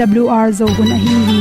awr 0.00 0.52
zo 0.58 0.66
gun 0.76 0.90
a 0.92 0.96
hi 1.02 1.14
hi 1.26 1.40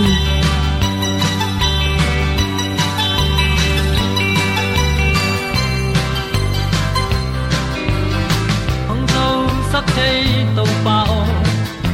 hong 8.89 9.05
zo 9.13 9.25
sak 9.71 9.85
chei 9.95 10.45
to 10.57 10.65
pa 10.85 10.97
o 11.15 11.19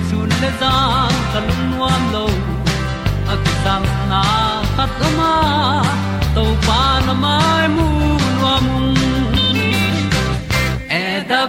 sun 0.09 0.29
le 0.41 0.49
za 0.61 0.73
ta 1.33 1.39
lung 1.47 1.63
nuam 1.71 2.03
lo 2.15 2.25
a 3.33 3.35
ki 3.43 3.53
sam 3.63 3.83
na 4.11 4.23
khat 4.75 4.99
o 5.07 5.13
ma 5.19 5.33
to 6.35 6.43
pa 6.67 6.81
na 7.05 7.13
mai 7.23 7.67
mu 7.77 7.87
nuam 8.39 8.67
e 11.01 11.05
da 11.31 11.41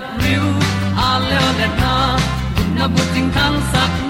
a 1.09 1.11
le 1.29 1.69
na 1.83 1.95
gun 2.55 2.69
na 2.79 2.87
bu 2.95 3.03
tin 3.13 3.27
kan 3.39 3.55
sak 3.73 3.93
ni 4.05 4.10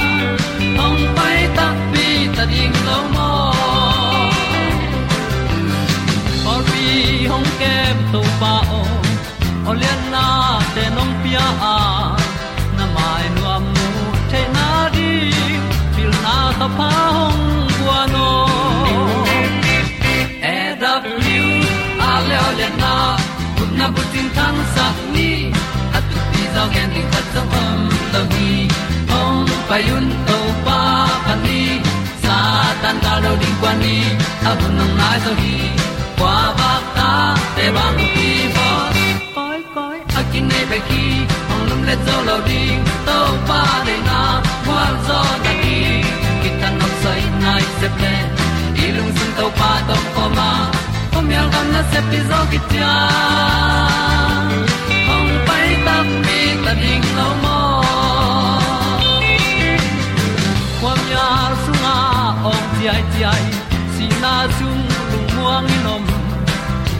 hong 7.61 7.69
kem 7.69 7.97
to 8.11 8.21
pa 8.39 8.53
o 8.77 8.81
olian 9.69 9.99
na 10.11 10.59
te 10.75 10.83
nong 10.95 11.13
pia. 11.23 11.45
A 11.73 11.77
na 12.77 12.85
mai 12.95 13.25
nu 13.35 13.43
am 13.55 13.63
nu 13.75 13.87
te 14.31 14.41
na 14.55 14.89
di 14.95 15.09
pil 15.95 16.11
na 16.23 16.35
ta 16.59 16.67
pa 16.77 16.89
hong 17.15 17.43
bua 17.77 17.99
no 18.13 18.29
e 20.53 20.57
da 20.81 20.93
blue 21.03 21.61
a 22.09 22.11
le 22.27 22.37
olian 22.49 22.73
na 22.83 22.93
kun 23.57 23.69
na 23.79 23.85
bu 23.93 24.01
tin 24.11 24.27
tan 24.35 24.55
sa 24.75 24.85
ni. 25.13 25.29
At 25.95 26.03
tu 26.11 26.19
ti 26.31 26.43
zo 26.55 26.63
gen 26.73 26.89
di 26.95 27.01
khat 27.11 27.25
zo 27.33 27.41
om 27.63 27.79
lo 28.13 28.21
ni 28.33 28.51
hong 29.11 29.49
pa 29.69 29.77
yun 29.87 30.05
to 30.27 30.37
pa 30.65 30.79
pa 31.25 31.33
ni. 31.45 31.61
Sa 32.23 32.37
tan 32.81 32.95
ga 33.03 33.13
lo 33.23 33.31
di 33.41 33.49
kwa 33.61 33.71
ni. 33.83 33.97
A 34.49 34.51
bu 34.59 34.67
nang 34.77 34.93
mai 34.99 35.17
zo 35.25 35.31
ni 35.41 35.53
qua 36.19 36.35
ba 36.59 36.71
te 37.55 37.65
bang 37.75 37.99
ki 38.15 38.29
bo 38.55 38.67
koi 39.35 39.59
koi 39.75 39.97
a 40.19 40.21
kin 40.31 40.45
nei 40.51 40.65
pe 40.71 40.79
ki 40.89 41.05
ong 41.53 41.63
lum 41.69 41.81
le 41.89 41.95
zo 42.05 42.17
lo 42.27 42.37
di 42.49 42.61
to 43.07 43.17
pa 43.49 43.61
de 43.87 43.95
na 44.07 44.19
kwa 44.65 44.83
zo 45.07 45.19
da 45.45 45.53
ki 45.63 45.79
ki 46.41 46.49
tan 46.61 46.73
nok 46.81 46.93
sai 47.03 47.21
nai 47.43 47.63
se 47.79 47.87
ple 47.97 48.13
i 48.83 48.85
lung 48.97 49.11
sun 49.17 49.31
to 49.39 49.47
pa 49.59 49.71
to 49.89 49.97
ko 50.15 50.25
ma. 50.37 50.51
Ko 51.13 51.19
myal 51.29 51.47
gam 51.53 51.67
na 51.73 51.81
se 51.91 51.99
pi 52.09 52.19
zo 52.29 52.39
ki 52.51 52.59
tia 52.69 52.93
ong 55.15 55.31
pai 55.47 55.67
ta 55.85 55.95
mi 56.25 56.39
ta 56.63 56.73
ding 56.81 57.07
lo 57.17 57.27
mo 57.43 57.59
kwa 60.81 60.93
su 61.63 61.71
na 61.83 61.95
ong 62.51 62.65
ti 62.75 62.83
ai 62.93 63.03
ti 63.11 63.21
ai. 63.33 63.45
Si 63.93 64.05
na 64.23 64.33
zum 64.57 64.79
lu 65.11 65.19
muang 65.35 65.65
ni 65.69 65.77
nom 65.85 66.10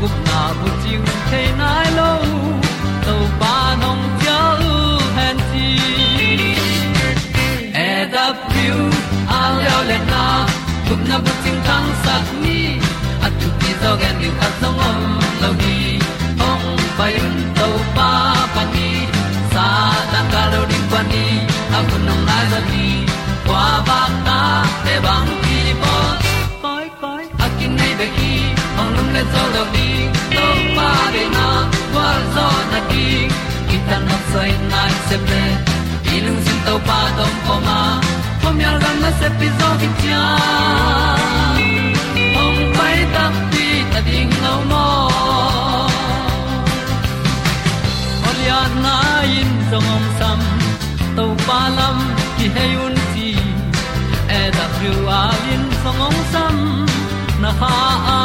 gup 0.01 0.13
na 0.28 0.41
bu 0.59 0.69
chiu 0.84 1.01
the 1.31 1.41
nai 1.59 1.88
lo 1.97 2.12
to 3.06 3.16
pa 3.41 3.56
nong 3.81 4.03
pia 4.19 4.39
u 4.69 4.78
han 5.17 5.38
ti 5.51 5.67
e 7.84 7.89
da 8.13 8.25
piu 8.50 8.78
a 9.39 9.41
leo 9.57 9.79
le 9.89 9.97
na 10.12 10.23
gup 10.88 11.01
na 11.09 11.17
bu 11.25 11.31
chiu 11.44 11.56
tang 11.67 11.89
sat 12.03 12.25
ni 12.44 12.57
at 13.25 13.34
tu 13.41 13.47
ti 13.59 13.69
zo 13.84 13.91
gen 14.01 14.16
ni 14.22 14.29
khat 14.39 14.53
zo 14.62 14.69
om 14.89 15.00
lo 15.44 15.51
ni 15.62 15.78
ong 16.50 16.66
pai 16.97 17.13
un 17.28 17.38
to 17.59 17.69
pa 18.00 18.09
pa 18.56 18.63
ni. 18.73 18.89
Sa 19.53 19.68
tan 20.12 20.25
ga 20.33 20.44
lo 20.53 20.62
ding 20.72 20.88
pa 20.91 21.01
ni 21.12 21.25
a 21.78 21.79
bu 21.88 21.95
nong 22.07 22.23
lai 22.29 22.44
za 22.51 22.59
ni 22.72 22.85
qua 23.47 23.63
ba 23.88 24.01
ta 24.28 24.41
te 24.85 24.95
bang 25.06 25.31
ki 25.44 25.59
bo 25.83 25.95
le 29.16 29.23
zo 29.33 29.44
lo 29.53 29.63
di 29.73 29.89
to 30.35 30.45
pa 30.75 30.89
de 31.13 31.23
na 31.35 31.47
kwa 31.94 32.09
zo 32.33 32.47
na 32.72 32.79
ki 32.91 33.07
ki 33.69 33.77
ta 33.88 33.97
na 34.07 34.17
sai 34.31 34.51
nai 34.72 34.91
se 35.07 35.17
pe 35.27 35.41
i 36.13 36.16
lung 36.25 36.39
sin 36.45 36.59
to 36.67 36.75
pa 36.88 36.99
tom 37.17 37.33
ko 37.45 37.55
ma. 37.67 37.79
Pom 38.41 38.55
yal 38.63 38.77
gam 38.83 38.95
na 39.03 39.11
se 39.19 39.27
pi 39.39 39.47
zo 39.59 39.69
ki 39.81 39.89
tia 40.00 40.23
ong 42.44 42.61
pai 42.77 42.97
ta 43.13 43.25
pi 43.51 43.66
ta 43.91 44.00
ding 44.07 44.33
lo 44.45 44.55
mo 44.71 44.85
Olia 48.29 48.61
na 48.83 48.95
in 49.39 49.51
zo 49.69 49.77
ngom 49.88 50.05
sam 50.19 50.39
to 51.17 51.25
pa 51.47 51.59
lam 51.77 51.97
ki 52.38 52.47
hay 52.55 52.71
un 52.85 52.95
ti 53.13 53.29
e 54.39 54.41
da 54.57 54.66
thru 54.75 54.94
a 55.19 55.23
in 55.53 55.63
song 55.83 56.01
om 56.07 56.17
sam 56.33 56.55
na 57.41 57.52
ha 57.59 57.75
a 58.16 58.18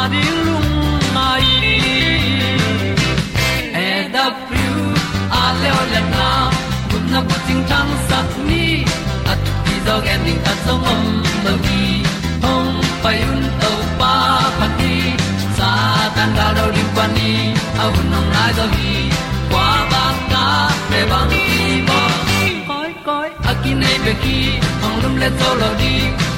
lung 0.45 0.73
mai 1.15 1.47
e 3.85 3.89
da 4.13 4.25
thru 4.47 4.75
a 5.41 5.43
le 5.61 5.69
o 5.79 5.81
le 5.93 6.01
na 6.13 6.27
kun 6.89 7.03
na 7.13 7.19
ko 7.29 7.35
ting 7.47 7.63
tang 7.71 7.91
sat 8.07 8.29
ni 8.49 8.65
at 9.31 9.39
ti 9.65 9.75
dog 9.87 10.05
ending 10.13 10.41
ta 10.45 10.53
song 10.65 10.85
om 10.93 11.05
no 11.45 11.53
gi 11.65 11.85
hong 12.43 12.71
pai 13.03 13.17
un 13.31 13.41
to 13.61 13.71
pa 13.99 14.13
pa 14.59 14.67
ti 14.79 14.93
sa 15.57 15.71
tan 16.15 16.29
da 16.37 16.47
do 16.57 16.65
ri 16.75 16.85
pa 16.99 17.05
ni 17.15 17.31
au 17.83 17.93
nong 18.11 18.29
lai 18.35 18.51
do 18.59 18.65
gi 18.75 18.93
kwa 19.51 19.67
ba 19.93 20.03
ta 20.33 20.45
pe 20.89 20.99
bang 21.11 21.33
ki 21.33 21.65
bo 21.89 21.99
koi 22.69 22.91
koi 23.07 23.29
a 23.49 23.57
ki 23.63 23.71
nei 23.81 23.97
pe 24.05 24.13
ki 24.23 24.37
hong 24.81 24.97
lum 25.03 25.15
le 25.23 25.29
to 25.41 25.49
lo 25.63 25.69
di 25.81 25.93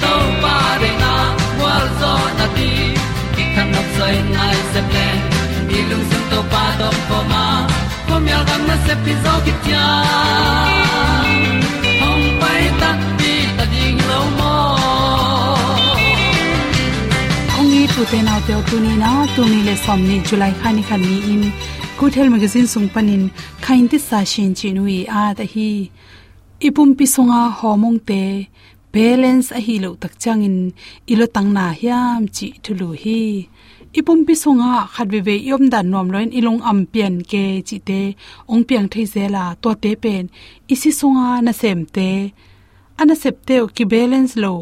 to 0.05 0.13
pa 0.45 0.55
de 0.83 0.91
na 1.03 1.13
wa 1.69 1.77
zo 1.99 2.11
na 2.37 2.45
ti 2.57 2.69
ki 3.35 3.43
kan 3.55 3.67
nok 3.73 3.87
sai 3.97 4.15
nai 4.35 4.57
se 4.71 4.81
ple 4.89 5.07
ni 5.69 5.79
lung 5.89 6.05
sun 6.09 6.23
to 6.31 6.39
pa 6.51 6.63
do 6.79 6.89
po 7.09 7.17
ma. 7.31 7.43
Po 8.07 8.15
mi 8.23 8.31
al 8.37 8.43
gam 8.49 8.61
na 8.69 8.75
se 8.85 8.93
pi 9.03 9.13
zo 9.23 9.33
ki 9.45 9.53
tia 9.63 9.85
hong 12.01 12.25
pai 12.41 12.63
ta 12.81 12.89
ti 13.19 13.33
ta 13.57 13.65
ding 13.73 13.99
lo 14.09 14.19
mo 14.37 14.53
ong 17.57 17.69
ni 17.73 17.81
tu 17.93 18.01
te 18.11 18.19
na 18.27 18.35
te 18.47 18.55
tu 18.69 18.75
ni 18.85 18.93
na 19.03 19.11
tu 19.35 19.41
ni 19.51 19.59
le 19.67 19.75
som 19.85 19.99
ni 20.09 20.17
july 20.27 20.53
khani 20.61 20.83
khan 20.89 21.01
ni 21.09 21.17
in. 21.33 21.43
Good 21.99 22.13
health 22.17 22.31
magazine 22.35 22.67
sung 22.73 22.89
panin 22.93 23.23
khain 23.65 23.85
ti 23.91 23.97
sa 24.07 24.19
shin 24.31 24.51
chi 24.57 24.69
nui 24.77 24.99
a 25.21 25.23
ta 25.37 25.45
hi. 25.53 25.69
Ipum 26.67 26.89
pi 26.97 27.05
songa 27.15 27.41
homong 27.59 27.99
te 28.09 28.21
balance 28.93 29.51
a 29.57 29.59
hi 29.65 29.75
lo 29.83 29.89
tak 30.01 30.13
chang 30.21 30.41
in 30.47 30.57
ilo 31.11 31.25
tang 31.35 31.49
na 31.57 31.65
hiam 31.79 32.21
chi 32.35 32.47
thulu 32.63 32.89
hi. 33.01 33.21
Ipum 33.99 34.19
pi 34.27 34.33
songa 34.43 34.71
khat 34.93 35.07
ve 35.13 35.19
ve 35.27 35.35
yom 35.49 35.63
dan 35.73 35.85
nom 35.91 36.07
loin 36.13 36.29
ilong 36.39 36.61
am 36.69 36.79
pian 36.93 37.15
ke 37.31 37.43
chi 37.67 37.77
te, 37.89 38.01
ong 38.51 38.63
piang 38.67 38.87
thei 38.93 39.05
zela 39.13 39.43
to 39.61 39.69
te 39.83 39.91
pen. 40.03 40.23
Isi 40.73 40.91
songa 40.99 41.27
na 41.45 41.51
sem 41.61 41.79
te. 41.95 42.09
Ana 42.99 43.15
sep 43.21 43.35
te 43.47 43.55
ki 43.75 43.83
balance 43.91 44.35
lo. 44.43 44.53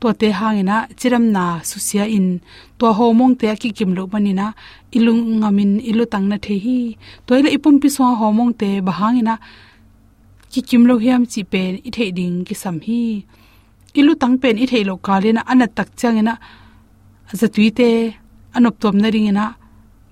To 0.00 0.08
te 0.20 0.28
hangina 0.38 0.76
chiram 0.98 1.24
na 1.36 1.44
susia 1.70 2.04
in. 2.16 2.28
To 2.78 2.86
homong 2.98 3.34
te 3.40 3.46
ki 3.62 3.70
kim 3.76 3.90
lo 3.96 4.02
manina 4.12 4.46
ilung 4.96 5.22
ngamin 5.40 5.72
ilu 5.90 6.04
tang 6.12 6.26
na 6.30 6.36
the 6.44 6.54
hi. 6.64 6.80
Toile 7.26 7.48
ipum 7.56 7.76
pi 7.82 7.88
so 7.96 8.04
homong 8.20 8.52
te 8.60 8.68
bahangina 8.86 9.34
ki 10.52 10.60
kim 10.68 10.82
lo 10.88 10.94
hiam 11.04 11.22
chi 11.32 11.40
pen, 11.52 11.72
i 11.88 11.90
thei 11.96 12.10
ding 12.18 12.36
ki 12.46 12.54
sam 12.62 12.76
hi 12.86 13.02
ilu 13.98 14.12
tang 14.22 14.36
pen 14.42 14.56
i 14.58 14.66
thei 14.66 14.84
lo 14.88 14.94
na 15.36 15.42
ana 15.52 15.66
tak 15.66 15.88
chang 15.96 16.16
changena. 16.16 16.34
Za 17.32 17.48
tuite 17.54 18.14
anop 18.56 18.78
tom 18.80 18.96
na 18.98 19.08
ring 19.08 19.26
ringena. 19.26 19.54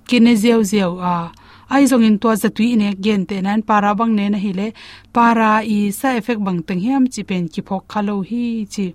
Kine 0.09 0.35
zeu 0.43 0.63
zeu, 0.63 0.99
a 1.01 1.33
ai 1.71 1.85
zong 1.91 2.05
in 2.09 2.19
to 2.19 2.35
za 2.35 2.49
tui 2.49 2.77
ne 2.77 2.95
gen 3.05 3.27
te 3.27 3.41
nan, 3.41 3.63
para 3.63 3.95
bang 3.95 4.13
ne 4.19 4.29
na 4.29 4.39
hi 4.39 4.53
le. 4.53 4.73
Para 5.13 5.51
i 5.63 5.91
sa 5.93 6.09
effect 6.19 6.41
bang 6.47 6.61
teng 6.67 6.81
hiam, 6.85 7.05
chi 7.13 7.23
pen 7.23 7.49
ki 7.53 7.61
phok 7.69 7.85
khalo 7.93 8.15
hi, 8.29 8.67
chi. 8.73 8.87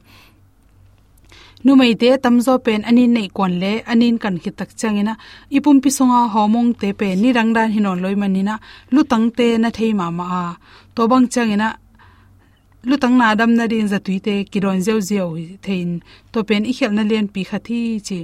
Nu 1.65 1.71
mai 1.75 1.93
te 2.01 2.09
tamzo 2.23 2.53
pen 2.65 2.81
ani 2.89 3.07
nei 3.07 3.27
kon 3.37 3.53
le, 3.61 3.71
anin 3.91 4.17
kan 4.23 4.35
khi 4.43 4.51
tak 4.59 4.69
changina 4.79 5.13
ipum 5.55 5.77
pi 5.83 5.89
songa 5.97 6.19
homong 6.33 6.71
te 6.81 6.87
pe 6.99 7.07
ni 7.21 7.29
rangdan 7.37 7.69
hinon 7.75 8.01
loi 8.03 8.15
manina. 8.21 8.55
Lu 8.93 9.01
tang 9.11 9.27
te 9.37 9.47
na 9.57 9.69
thei 9.77 9.91
ma 9.99 10.07
ma 10.17 10.25
a. 10.43 10.45
To 10.95 11.01
bang 11.11 11.25
lu 12.87 12.95
tang 13.01 13.15
na 13.19 13.27
dam 13.39 13.51
na 13.57 13.63
rin 13.71 13.87
za 13.91 13.99
tuite 14.05 14.33
ki 14.51 14.57
ron 14.63 14.79
zeu 14.85 14.99
zeu 15.09 15.29
thein 15.65 15.89
to 16.31 16.39
pen 16.47 16.63
i 16.71 16.73
khel 16.77 16.91
na 16.97 17.03
len 17.11 17.25
pi 17.33 17.41
kha 17.49 17.57
thi 17.67 17.79
chi. 18.07 18.19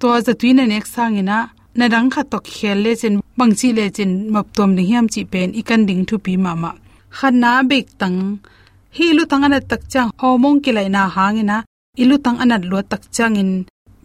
To 0.00 0.06
za 0.26 0.32
tuina 0.40 0.64
nek 0.72 0.86
sang 0.94 1.16
ina, 1.20 1.38
na 1.78 1.84
dang 1.92 2.08
kha 2.14 2.22
tok 2.32 2.44
khel 2.56 2.78
le 2.84 2.92
chen, 3.00 3.14
bang 3.38 3.54
chi 3.58 3.68
le 3.78 3.84
chen 3.96 4.10
map 4.34 4.46
tom 4.56 4.70
ni 4.76 4.82
hiam 4.90 5.06
chi 5.12 5.22
pen 5.32 5.48
i 5.60 5.62
kan 5.68 5.82
ding 5.88 6.02
thu 6.08 6.16
pi 6.24 6.32
ma 6.44 6.52
ma. 6.62 6.70
Khan 7.16 7.34
na 7.42 7.50
bek 7.70 7.86
tang, 8.00 8.18
hi 8.96 9.06
lu 9.16 9.22
tang 9.30 9.44
ana 9.46 9.58
tak 9.70 9.82
chang 9.92 10.10
homong 10.20 10.58
ki 10.64 10.70
lai 10.76 10.88
na 10.94 11.02
hang 11.16 11.38
ina, 11.42 11.56
i 12.02 12.04
lu 12.10 12.16
tang 12.24 12.38
ana 12.42 12.56
lo 12.70 12.78
tak 12.92 13.02
chang 13.16 13.36
in, 13.42 13.50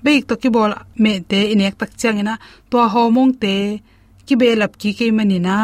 bek 0.03 0.21
to 0.27 0.33
ki 0.41 0.49
bol 0.55 0.71
me 1.03 1.11
te 1.29 1.39
inek 1.53 1.75
tak 1.81 1.91
chang 2.01 2.17
ina 2.21 2.33
to 2.69 2.77
homong 2.93 3.31
te 3.43 3.53
ki 4.25 4.35
belap 4.41 4.73
ki 4.81 4.89
ke 4.97 5.05
manina 5.17 5.55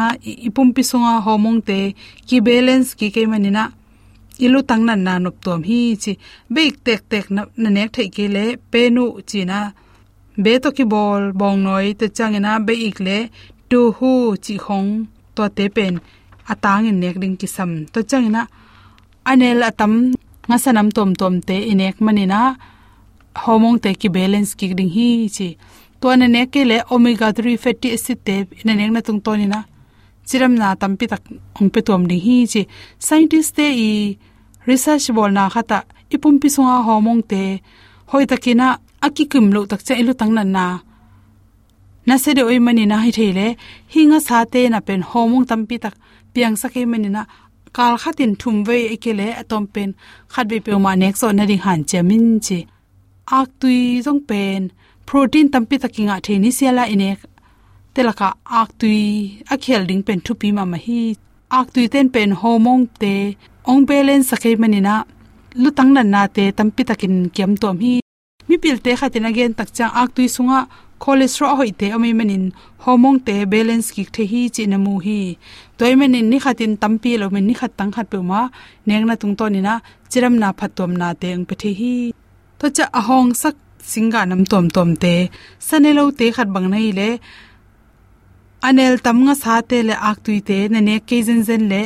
ipum 0.48 0.68
pi 0.74 0.82
songa 0.90 1.14
homong 1.26 1.58
te 1.68 1.78
ki 2.28 2.36
balance 2.46 2.90
ki 2.98 3.08
ke 3.14 3.22
manina 3.32 3.64
ilu 4.44 4.60
tang 4.68 4.82
nan 4.88 5.00
na 5.06 5.14
nop 5.24 5.36
tom 5.44 5.60
hi 5.68 5.80
chi. 6.02 6.12
Beik 6.54 6.74
tek 6.86 7.00
tek 7.12 7.26
na 7.34 7.68
nek 7.76 7.88
thai 7.94 8.08
ke 8.16 8.24
le 8.36 8.44
penu 8.72 9.04
chi 9.28 9.40
na. 9.50 9.58
Be 10.44 10.52
to 10.62 10.68
ki 10.76 10.84
bol, 10.92 11.22
bong 11.40 11.58
noi 11.66 11.86
te 12.00 12.06
changena 12.16 12.52
be 12.66 12.72
ik 12.88 12.98
le 13.06 13.18
tu 13.70 13.80
hu 13.96 14.12
chi 14.44 14.54
khong 14.64 14.90
to 15.34 15.42
te 15.56 15.64
pen. 15.76 15.94
Atang 16.52 16.86
in 16.90 16.96
nek 17.02 17.16
ding 17.22 17.36
ki 17.40 17.48
sam. 17.56 17.70
To 17.92 17.98
changena 18.10 18.42
anel 19.30 19.62
atam, 19.68 19.92
nga 20.48 20.56
sanam 20.64 20.88
tom 20.96 21.10
tom 21.20 21.34
te 21.48 21.56
inek 21.72 21.96
manina 22.04 22.40
hormone 23.42 23.80
te 23.84 23.90
ki 24.00 24.08
balance 24.16 24.52
ki 24.58 24.66
ding 24.78 24.92
hi 24.96 25.08
chi. 25.36 25.48
To 26.00 26.06
na 26.16 26.26
ne 26.34 26.42
ke 26.52 26.62
le 26.70 26.78
omega 26.94 27.28
3 27.36 27.56
fatty 27.64 27.88
acid 27.96 28.18
te 28.26 28.34
na 28.66 28.72
nek 28.78 28.90
na 28.94 29.00
tung 29.06 29.20
to 29.26 29.32
ni 29.40 29.46
na. 29.52 29.60
Chiram 30.28 30.54
na 30.60 30.74
tampi 30.80 31.04
tak 31.12 31.22
ong 31.58 31.70
pe 31.74 31.80
tom 31.86 32.02
ding 32.10 32.22
hi 32.26 32.36
chi. 32.52 32.62
Scientist 33.06 33.50
te 33.56 33.66
i 33.88 33.90
research 34.70 35.06
bol 35.16 35.30
na 35.36 35.44
khata 35.54 35.78
ipum 36.14 36.34
pi 36.40 36.48
sunga 36.54 36.76
hormone 36.86 37.22
te 37.30 37.42
hoi 38.10 38.24
takina 38.30 38.66
aki 39.06 39.24
kim 39.32 39.46
lo 39.54 39.60
tak 39.70 39.80
cha 39.86 39.94
ilu 40.00 40.12
tang 40.20 40.32
na 40.36 40.42
na. 40.56 40.66
Na 42.06 42.14
se 42.22 42.30
de 42.36 42.42
oi 42.50 42.58
mani 42.66 42.84
na 42.90 42.96
hi 43.04 43.10
thele 43.18 43.46
hinga 43.92 44.18
sa 44.26 44.36
te 44.52 44.60
na 44.72 44.78
pen 44.86 45.00
hormone 45.10 45.46
tampi 45.50 45.76
tak 45.84 45.94
piang 46.32 46.56
sa 46.60 46.66
ke 46.72 46.80
mani 46.92 47.08
na 47.16 47.22
kal 47.76 47.94
khatin 48.02 48.32
thum 48.40 48.56
ve 48.66 48.76
ekele 48.94 49.28
atom 49.40 49.64
pen 49.74 49.90
khat 50.32 50.46
be 50.50 50.56
pe 50.64 50.70
ma 50.84 50.92
nek 51.00 51.14
so 51.20 51.26
na 51.36 51.44
ri 51.50 51.56
han 51.64 51.80
chamin 51.90 52.26
chi 52.46 52.60
ak 53.30 53.48
tui 53.60 54.02
jong 54.02 54.22
pen, 54.28 54.60
protein 55.06 55.46
tampi 55.52 55.76
takinga 55.78 56.16
the 56.24 56.38
ni 56.38 56.50
siala 56.50 56.84
ine. 56.94 57.10
Telaka 57.94 58.28
ak 58.60 58.70
tui 58.80 59.00
akhel 59.54 59.86
ding 59.88 60.02
pen 60.02 60.20
thupi 60.20 60.48
ma 60.52 60.64
ma 60.64 60.76
hi. 60.76 61.14
Ak 61.58 61.66
tui 61.74 61.86
ten 61.88 62.08
pen 62.14 62.30
hormone 62.40 62.88
te 63.00 63.36
ong 63.68 63.84
belen 63.84 64.24
sakai 64.24 64.56
manina 64.56 65.04
lutang 65.54 65.92
nan 65.92 66.08
na 66.10 66.26
te 66.26 66.52
tampi 66.52 66.82
takin 66.88 67.28
kem 67.36 67.56
tom 67.56 67.76
hi. 67.80 68.00
Mi 68.48 68.56
pil 68.58 68.78
te 68.84 68.90
khatin 68.98 69.28
again 69.28 69.54
tak 69.54 69.70
chang 69.76 69.92
ak 69.94 70.08
tui 70.14 70.26
sunga, 70.26 70.66
cholesterol 71.02 71.56
hoi 71.58 71.70
te 71.80 71.86
ami 71.96 72.10
manin, 72.18 72.44
hormone 72.84 73.20
te 73.26 73.34
balance 73.52 73.90
ki 73.94 74.04
the 74.14 74.24
hi 74.30 74.42
chi 74.54 74.62
na 74.66 74.78
mu 74.84 74.98
hi. 75.04 75.36
Toy 75.78 75.94
manin 75.94 76.30
ni 76.30 76.38
khatin 76.44 76.72
tampi 76.82 77.18
lo 77.20 77.26
men 77.30 77.46
ni 77.46 77.54
khat 77.60 77.72
tang 77.78 77.92
khat 77.94 78.06
pe 78.12 78.18
ma, 78.30 78.48
neng 78.86 79.06
na 79.06 79.14
tung 79.20 79.36
to 79.38 79.46
ni 79.48 79.60
na, 79.60 79.74
chiram 80.10 80.34
na 80.42 80.48
phatom 80.58 80.92
na 81.00 81.14
te 81.20 81.28
ang 81.36 81.44
pe 81.48 81.54
the 81.62 81.70
hi. 81.80 81.94
To 82.58 82.66
cha 82.76 82.84
ahong 83.00 83.30
sak 83.42 83.56
singa 83.90 84.20
nam 84.26 84.42
tom 84.50 84.66
tom 84.74 84.90
te 85.02 85.14
sanelo 85.66 86.04
te 86.18 86.26
khat 86.36 86.48
bang 86.54 86.68
nei 86.72 86.90
le, 86.98 87.10
anel 88.68 88.94
tam 89.04 89.18
nga 89.24 89.34
sa 89.42 89.54
te 89.70 89.78
le 89.88 89.94
ak 90.10 90.18
tui 90.24 90.40
te, 90.48 90.58
na 90.72 90.80
ne 90.80 90.94
ke 91.08 91.18
zen 91.26 91.40
zen 91.48 91.62
le, 91.72 91.82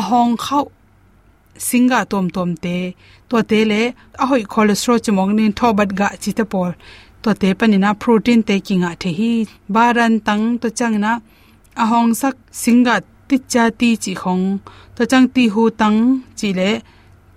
ahong 0.00 0.36
khau 0.44 0.64
singa 1.68 2.00
tom 2.12 2.26
tom 2.36 2.50
te, 2.64 2.76
to 3.28 3.36
te 3.50 3.58
le, 3.70 3.82
ahoi 4.22 4.42
cholesterol 4.52 4.98
chmong 5.04 5.32
nin 5.38 5.52
thobat 5.58 5.90
ga 5.98 6.08
chi 6.22 6.30
te 6.38 6.44
por 6.52 6.72
to 7.22 7.34
te 7.40 7.48
panina 7.58 7.90
protein 8.02 8.42
te 8.48 8.54
a 8.88 8.96
the 9.02 9.10
hi. 9.18 9.46
Baran 9.68 10.20
tang, 10.20 10.58
to 10.58 10.68
changna 10.70 11.12
hong 11.76 12.14
sak 12.14 12.34
singa 12.52 12.94
ti 13.28 13.36
cha 13.52 13.70
ti 13.70 13.96
chi 13.96 14.12
khong. 14.14 14.44
To 14.96 15.02
chang 15.10 15.28
ti 15.34 15.48
hu 15.48 15.70
tang 15.70 15.98
chi 16.38 16.48
le, 16.58 16.70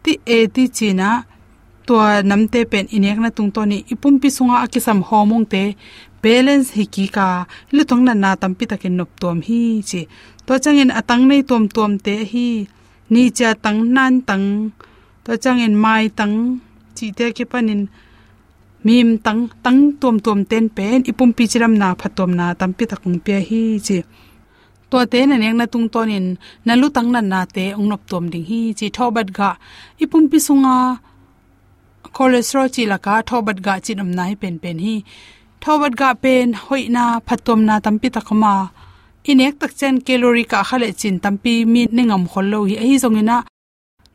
ti 0.04 0.12
e 0.26 0.48
ti 0.56 0.64
chi 0.78 0.94
na 0.94 1.10
to 1.88 1.96
namte 2.30 2.60
pen 2.72 2.86
inek 2.96 3.18
na 3.24 3.30
tung 3.38 3.52
to 3.56 3.62
ni 3.72 3.78
ipum 3.94 4.16
pi 4.22 4.30
sunga 4.38 4.56
akisam 4.66 5.00
homong 5.10 5.46
te, 5.54 5.64
balance 6.24 6.70
hi 6.78 6.86
ki 6.94 7.06
ka, 7.16 7.28
lu 7.76 7.84
tong 7.90 8.04
na 8.08 8.14
na 8.14 8.30
tampi 8.42 8.66
takin 8.72 8.94
nop 8.98 9.10
tom 9.22 9.38
hi 9.48 9.62
chi. 9.90 10.02
To 10.46 10.54
changin 10.64 10.92
atang 11.00 11.24
nei 11.30 11.42
tom 11.50 11.64
tom 11.76 11.92
te 12.06 12.16
hi 12.32 12.48
ni 13.14 13.24
cha 13.38 13.50
tang 13.64 13.80
nan 13.96 14.14
tang 14.30 14.46
to 15.24 15.32
changin 15.44 15.74
mai 15.84 16.04
tang, 16.20 16.36
chi 16.96 17.06
te 17.18 17.26
ki 17.38 17.46
panin, 17.52 17.82
mim 18.86 19.10
tang 19.26 19.42
tang 19.64 19.80
tom 20.02 20.16
tom 20.26 20.40
ten 20.52 20.66
pen 20.78 20.98
ipum 21.10 21.30
pi 21.38 21.44
chiram 21.52 21.74
na 21.82 21.88
phatom 22.02 22.32
na, 22.40 22.46
tam 22.60 22.72
pi 22.78 22.84
takung 22.92 23.20
pe 23.26 23.36
hi 23.48 23.62
chi. 23.88 23.98
To 24.90 24.98
te 25.12 25.20
na 25.30 25.36
nek 25.42 25.54
na 25.60 25.66
tung 25.74 25.88
ton 25.94 26.10
in 26.18 26.28
na 26.66 26.74
lu 26.82 26.88
tang 26.96 27.10
nan 27.14 27.26
na 27.34 27.40
te, 27.56 27.66
ong 27.78 27.88
nop 27.92 28.02
tom 28.12 28.26
ding 28.34 28.46
hi 28.50 28.60
chi 28.80 28.88
thobat 28.98 29.28
ga 29.38 29.50
ipum 30.04 30.24
pi 30.32 30.38
sunga, 30.48 30.78
cholesterol 32.16 32.68
chi 32.76 32.84
la 32.92 32.98
ka 33.06 33.14
thobat 33.30 33.58
ga 33.66 33.74
chi 33.86 33.92
nam 34.00 34.10
nai 34.18 34.34
pen 34.42 34.56
pen 34.64 34.78
hi. 34.86 34.96
Thobat 35.64 35.94
ga 36.00 36.10
pen 36.24 36.48
hoina 36.66 37.06
phatom 37.28 37.60
na, 37.68 37.76
tam 37.86 37.96
pi 38.02 38.08
takama 38.16 38.54
inek 39.30 39.54
tak 39.62 39.72
chen 39.80 39.96
calorie 40.06 40.50
ka 40.52 40.64
khale 40.70 40.90
chin 41.00 41.16
tampi 41.24 41.54
mi 41.74 41.82
ningam 41.98 42.24
khollo 42.32 42.60
hi 42.70 42.76
hi 42.90 42.96
zongina 43.04 43.38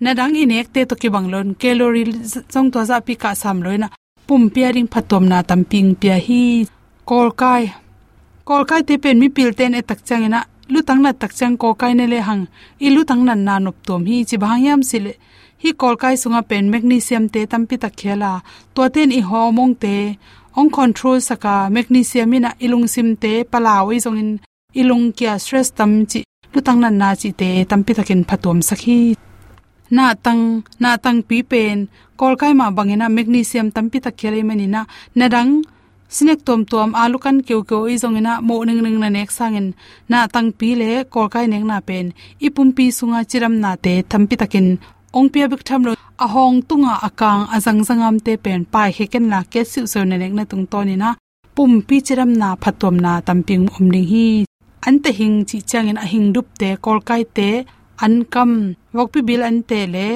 na 0.02 0.10
dang 0.18 0.34
inek 0.42 0.66
te 0.74 0.80
to 0.88 0.94
ki 1.00 1.08
banglon 1.14 1.48
calorie 1.60 2.12
jong 2.52 2.68
to 2.72 2.80
za 2.88 2.96
pi 3.06 3.14
ka 3.22 3.30
sam 3.42 3.58
loina 3.64 3.88
pum 4.26 4.50
pia 4.50 4.68
phatom 4.92 5.24
na 5.30 5.42
tamping 5.42 5.94
pia 5.94 6.18
hi. 6.26 6.66
Kol 7.04 7.30
kai. 7.40 7.64
Kol 8.48 8.64
kai 8.70 8.82
te 8.82 8.94
pen 8.98 9.18
mi 9.20 9.28
pil 9.28 9.50
ten 9.58 9.74
e 9.78 9.82
tak 9.82 10.00
changena 10.08 10.40
lu 10.72 10.82
tang 10.82 11.00
na 11.02 11.10
tak 11.12 11.32
chang 11.38 11.56
ko 11.56 11.68
kai 11.80 11.92
ne 11.94 12.06
le 12.12 12.18
hang. 12.28 12.44
I 12.86 12.88
lu 12.94 13.04
tang 13.08 13.22
nan 13.24 13.40
na 13.46 13.54
nop 13.64 13.76
tom 13.86 14.02
hi 14.08 14.16
chi 14.28 14.36
bhang 14.42 14.62
yam 14.66 14.80
sile 14.90 15.12
hi 15.62 15.70
kol 15.80 15.96
kai 16.02 16.14
sunga 16.22 16.42
pen 16.50 16.64
magnesium 16.72 17.24
te 17.34 17.40
tampi 17.52 17.76
tak 17.82 17.94
khela 18.00 18.32
to 18.74 18.82
ten 18.94 19.10
i 19.18 19.20
hormone 19.28 19.74
te. 19.82 19.94
Ong 20.58 20.70
control 20.78 21.18
saka 21.28 21.54
magnesium 21.74 22.34
ina 22.36 22.50
ilung 22.64 22.86
sim 22.94 23.08
te 23.22 23.32
palawi 23.50 23.96
zong 24.04 24.18
in 24.22 24.30
ilung 24.80 25.06
kya 25.18 25.32
stress 25.42 25.68
tam 25.78 25.92
chi 26.10 26.20
lu 26.52 26.60
tang 26.66 26.78
nan 26.82 26.94
na 27.00 27.08
chi 27.20 27.28
te 27.40 27.48
tampi 27.70 27.92
takin 27.98 28.22
phatom 28.28 28.58
sakhi. 28.68 28.98
Na 29.96 30.04
tang 30.24 30.42
na 30.82 30.90
tang 31.04 31.18
pi 31.28 31.38
pen, 31.50 31.78
kol 32.20 32.34
kai 32.40 32.52
ma 32.60 32.66
bangena 32.76 33.06
magnesium 33.16 33.68
tampi 33.76 33.98
tak 34.04 34.14
khele 34.18 34.40
manina 34.48 34.82
nadang. 35.18 35.52
Sinek 36.14 36.40
tom 36.46 36.60
tom 36.70 36.90
alu 37.02 37.18
kan 37.24 37.36
keu 37.46 37.60
keu 37.68 37.82
i 37.92 37.94
zongena 38.02 38.32
mo 38.48 38.56
ning 38.66 38.80
ning 38.84 38.98
na 39.02 39.08
nek 39.16 39.30
sangin. 39.36 39.66
Na 40.10 40.18
tang 40.34 40.48
pi 40.58 40.68
le 40.80 40.90
kol 41.12 41.28
kai 41.34 41.46
nek 41.52 41.64
na 41.70 41.76
pen. 41.88 42.06
Ipum 42.46 42.68
pi 42.76 42.84
sunga 42.98 43.20
chiram 43.30 43.54
na 43.62 43.70
te 43.84 43.94
thampi 44.10 44.34
takin. 44.40 44.66
Ong 45.16 45.28
pia 45.32 45.46
bik 45.50 45.62
tham 45.68 45.82
lo 45.86 45.92
a 46.24 46.26
hong 46.34 46.58
tunga 46.68 46.94
akang 47.06 47.42
azang 47.54 47.80
zangam 47.88 48.16
te 48.26 48.32
pen 48.44 48.60
pai 48.72 48.90
heken 48.96 49.24
la 49.32 49.40
ke 49.52 49.60
siu 49.70 49.84
so 49.92 50.00
na 50.04 50.16
nek 50.22 50.32
na 50.36 50.44
tung 50.50 50.64
to 50.72 50.78
ni 50.88 50.94
na. 51.02 51.08
Pum 51.54 51.72
pi 51.86 51.96
chiram 52.06 52.30
na 52.40 52.48
phatom 52.62 52.94
na 53.04 53.12
tamping 53.26 53.64
om 53.76 53.86
ning 53.94 54.08
hi 54.12 54.26
ante 54.88 55.10
hing 55.18 55.36
chi 55.48 55.58
changin 55.70 55.98
a 56.04 56.06
hing 56.12 56.28
dup 56.34 56.46
te, 56.60 56.68
kol 56.84 56.98
kai 57.08 57.22
te, 57.36 57.50
an 58.04 58.14
kam 58.32 58.50
wok 58.96 59.08
pi 59.12 59.20
bil 59.28 59.42
an 59.48 59.58
te 59.68 59.80
le, 59.94 60.08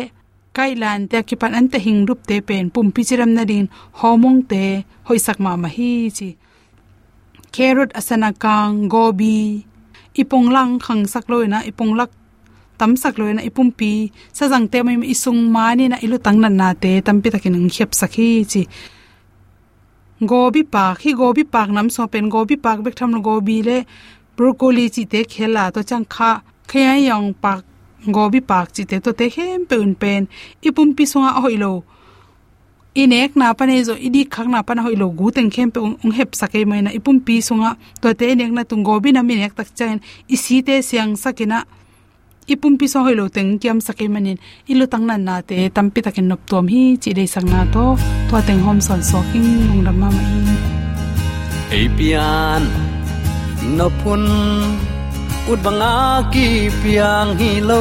kai 0.57 0.71
lan 0.83 1.01
te 1.11 1.19
ki 1.29 1.35
pan 1.41 1.57
an 1.59 1.67
te 1.73 1.79
hing 1.87 2.01
dup 2.09 2.21
te 2.29 2.37
pen, 2.49 2.65
pum 2.75 2.89
pi 2.95 3.03
chiram 3.09 3.31
na 3.37 3.43
din 3.51 3.67
homong 4.01 4.39
te 4.51 4.65
hoi 5.07 5.19
sak 5.27 5.39
ma 5.45 5.53
ma 5.63 5.69
hi 5.77 5.93
chi. 6.17 6.29
Carrot 7.55 7.91
asana 7.99 8.31
kang 8.45 8.77
gobi, 8.93 9.39
ipong 10.21 10.49
lang 10.55 10.73
khang 10.85 11.03
sak 11.13 11.27
loina 11.31 11.59
ipong 11.71 11.93
lak, 11.99 12.11
tam 12.79 12.93
sak 13.03 13.15
loina 13.21 13.43
ipum 13.49 13.69
pi, 13.79 13.93
sa 14.37 14.45
jang 14.53 14.67
te 14.73 14.79
mai 14.87 14.97
isung 15.15 15.41
mani 15.55 15.85
na, 15.89 15.97
ilu 16.05 16.17
tang 16.25 16.39
nan 16.43 16.55
na 16.61 16.69
te, 16.83 16.93
tam 17.07 17.17
pi 17.23 17.29
takin 17.35 17.59
ang 17.59 17.69
khep 17.75 17.91
sakhi 18.01 18.31
chi. 18.53 18.63
Gobi 20.31 20.63
pak, 20.75 20.97
hi 21.03 21.11
gobi 21.21 21.43
pak, 21.55 21.69
nam 21.75 21.89
so 21.95 22.07
pen 22.13 22.29
gobi 22.35 22.57
pak, 22.65 22.79
bek 22.85 22.95
tham 22.99 23.11
gobi 23.29 23.57
le 23.69 23.79
broccoli 24.41 24.89
chi 24.95 25.05
te 25.13 25.21
khela 25.33 25.65
to 25.75 25.81
chang 25.91 26.07
kha 26.15 26.31
khaya 26.71 26.95
yong 27.09 27.29
pak 27.45 27.61
gobi 28.17 28.41
pak 28.51 28.67
chi 28.75 28.83
te 28.91 28.97
to 29.05 29.11
te 29.19 29.27
hem 29.37 29.61
pe 29.69 29.77
un 29.85 29.93
pen. 30.03 30.23
Ipum 30.69 30.89
pi 30.97 31.05
songa 31.13 31.31
hoilo 31.45 31.73
inek 33.03 33.37
na 33.41 33.53
pane 33.59 33.77
zo 33.89 33.95
idi 34.07 34.23
khak 34.35 34.49
na 34.53 34.63
pana 34.69 34.81
hoilo 34.87 35.07
gu 35.19 35.27
teng 35.37 35.51
khem 35.55 35.69
pe 35.75 35.81
ung 35.81 36.15
hep 36.19 36.31
sakai 36.41 36.65
mai 36.71 36.81
na. 36.87 36.91
Ipum 36.99 37.17
pi 37.27 37.35
songa, 37.49 37.71
to 38.01 38.09
te 38.21 38.27
nek 38.41 38.51
na 38.57 38.63
tung 38.71 38.83
gobi 38.89 39.13
na 39.13 39.21
mi 39.29 39.35
nek 39.37 39.53
tak 39.59 39.69
chen 39.79 40.01
isi 40.35 40.57
te 40.67 40.75
siang 40.89 41.13
sakina 41.23 41.59
ipum 42.53 42.73
pi 42.81 42.87
so 42.93 42.99
hoilo 43.07 43.25
teng 43.37 43.51
kiam 43.61 43.79
sakai 43.87 44.09
manin. 44.15 44.39
Ilu 44.73 44.85
tang 44.93 45.05
nan 45.11 45.21
na 45.29 45.35
te 45.49 45.57
tampi 45.77 46.01
takin 46.07 46.27
nop 46.31 46.41
tom 46.51 46.67
hi, 46.73 46.83
chi 47.03 47.11
dei 47.19 47.29
sang 47.35 47.49
na 47.53 47.61
to. 47.75 47.85
To 48.29 48.37
teng 48.49 48.61
hom 48.67 48.79
son 48.87 49.01
soking 49.11 49.49
lungdam 49.69 49.97
ma 50.01 50.09
mai 50.17 50.29
apian 51.71 52.90
so 53.61 53.69
king 53.69 53.79
lung 53.79 54.01
ram 54.01 54.21
ma 54.21 54.73
mai 54.97 55.21
Epian 55.21 55.51
Nopun 55.51 55.51
Ut 55.51 55.59
banga 55.63 56.31
ki 56.33 56.71
piang 56.83 57.39
hi 57.39 57.61
lo. 57.61 57.81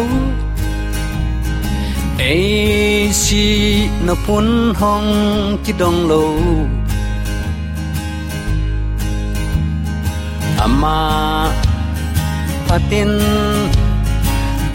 Ai 2.20 3.12
si 3.14 3.90
na 4.06 4.16
pun 4.26 4.74
hong 4.74 5.58
ki 5.64 5.74
dong 5.78 6.08
lo. 6.08 6.24
Ama 10.58 11.00
patin 12.68 13.12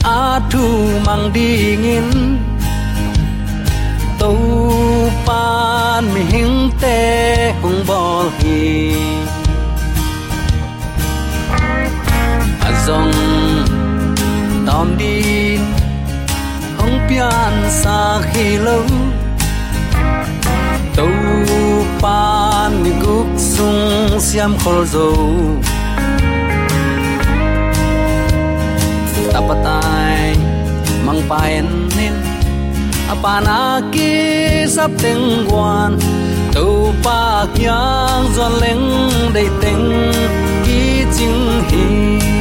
atu 0.04 0.64
mang 1.06 1.32
dingin 1.32 2.38
tàu 4.18 4.36
pan 5.00 5.13
zong 12.86 13.16
tom 14.68 14.88
din 15.00 15.60
hong 16.76 16.96
pian 17.08 17.54
sa 17.68 18.20
khi 18.28 18.60
lo 18.60 18.84
tàu 20.96 21.08
pan 22.02 22.72
gục 22.84 23.00
guk 23.00 23.28
sung 23.40 24.20
siam 24.20 24.52
khol 24.60 24.84
zo 24.84 25.08
tapatai 29.32 30.36
mang 31.06 31.20
paen 31.28 31.66
nin 31.96 32.14
apana 33.12 33.80
ki 33.92 34.12
sap 34.68 34.90
teng 35.02 35.48
quan. 35.48 35.92
Tu 36.54 36.92
pa 37.02 37.50
kyang 37.56 38.24
zon 38.36 38.52
leng 38.62 38.86
dei 39.34 39.48
teng 39.62 39.84
ki 40.64 41.02
ching 41.16 41.40
hi 41.70 42.33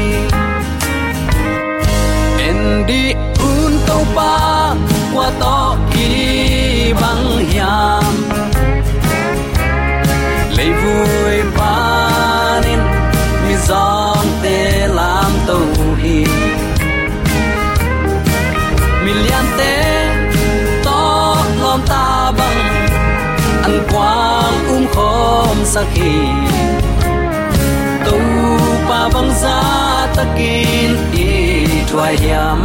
en 2.84 2.88
di 2.88 3.16
un 3.40 3.80
to 3.88 3.98
pa, 4.16 4.76
qua 5.14 5.32
to 5.40 5.78
ki 5.92 6.94
bang 7.02 7.48
hiam. 7.50 8.14
Lấy 10.58 10.72
vui 10.72 11.42
pa 11.58 12.60
nên 12.64 12.80
mi 13.48 13.56
zong 13.68 14.28
te 14.44 14.88
lam 14.88 15.32
to 15.48 15.58
hi 16.02 16.26
million 19.06 19.46
te 19.58 19.76
to 20.84 21.02
lom 21.62 21.82
ta 21.88 22.32
bang 22.38 22.62
an 23.64 23.80
quang 23.92 24.68
um 24.76 24.86
khom 24.96 25.58
sakhi 25.74 26.16
to 28.06 28.18
pa 28.90 29.10
bang 29.14 29.32
za 29.42 29.60
takin 30.16 30.92
i 31.14 31.53
tuai 31.90 32.16
hiam 32.24 32.60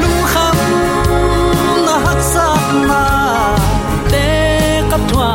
lung 0.00 0.22
kham 0.32 0.56
na 1.86 1.94
hak 2.06 2.20
sat 2.32 2.64
na 2.90 3.02
te 4.12 4.26
kap 4.90 5.02
thwa 5.10 5.32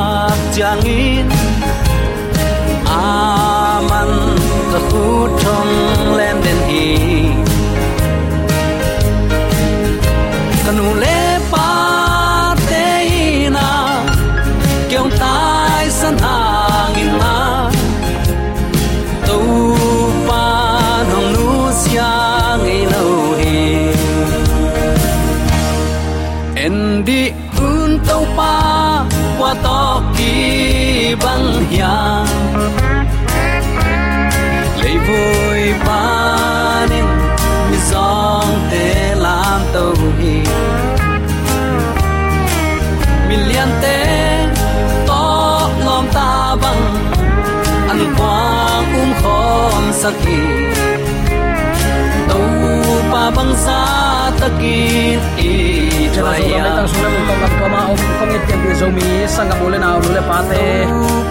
changin 0.56 1.27
aman 3.00 4.12
ka 4.72 4.80
khu 4.89 5.06
thong 5.42 5.74
lem 6.18 6.38
den 6.46 6.60
hi 6.70 6.86
kanu 10.65 10.88
le 11.01 11.12
pa 11.12 11.12
bang 31.15 31.65
hiang 31.70 32.27
lấy 34.82 34.98
vui 34.98 35.74
panin 35.86 37.05
mi 37.72 37.77
song 37.91 38.67
te 38.72 39.15
lam 39.15 39.62
to 39.74 39.93
hi 40.20 40.36
million 43.29 43.70
te 43.82 44.00
to 45.08 45.24
lom 45.86 46.08
ta 46.13 46.55
băng 46.62 46.84
an 47.89 48.00
quang 48.17 48.86
um 49.01 49.13
khom 49.22 49.84
saki 49.91 50.41
to 52.29 52.39
pa 53.12 53.32
bang 53.36 53.53
sao 53.65 54.12
takin 54.43 55.19
i 55.39 55.51
trai 56.12 56.43
sulam 56.51 56.75
tang 56.75 56.89
sulam 56.91 57.13
tong 57.27 57.39
kat 57.43 57.53
koma 57.59 57.81
om 57.95 58.00
kong 58.19 58.31
it 58.35 58.43
yang 58.51 58.62
bi 58.63 58.71
zomi 58.75 59.09
sanga 59.35 59.55
bole 59.55 59.77
na 59.79 59.89
pate 60.27 60.67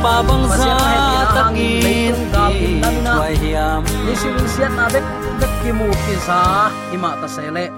pa 0.01 0.15
bang 0.25 0.45
sa 0.49 0.57
Masya 0.57 0.73
Allah, 0.81 1.25
takin 1.37 2.17
i 2.49 2.73
trai 3.05 3.35
hiam 3.43 3.81
ni 4.09 4.15
sim 4.17 4.37
siat 4.57 4.73
na 4.73 4.89
bek 4.89 5.05
bek 5.41 5.53
ki 5.61 5.71
mu 5.77 5.89
ki 6.05 6.15
sa 6.25 6.41
ima 6.97 7.13
ta 7.21 7.29
sele 7.29 7.69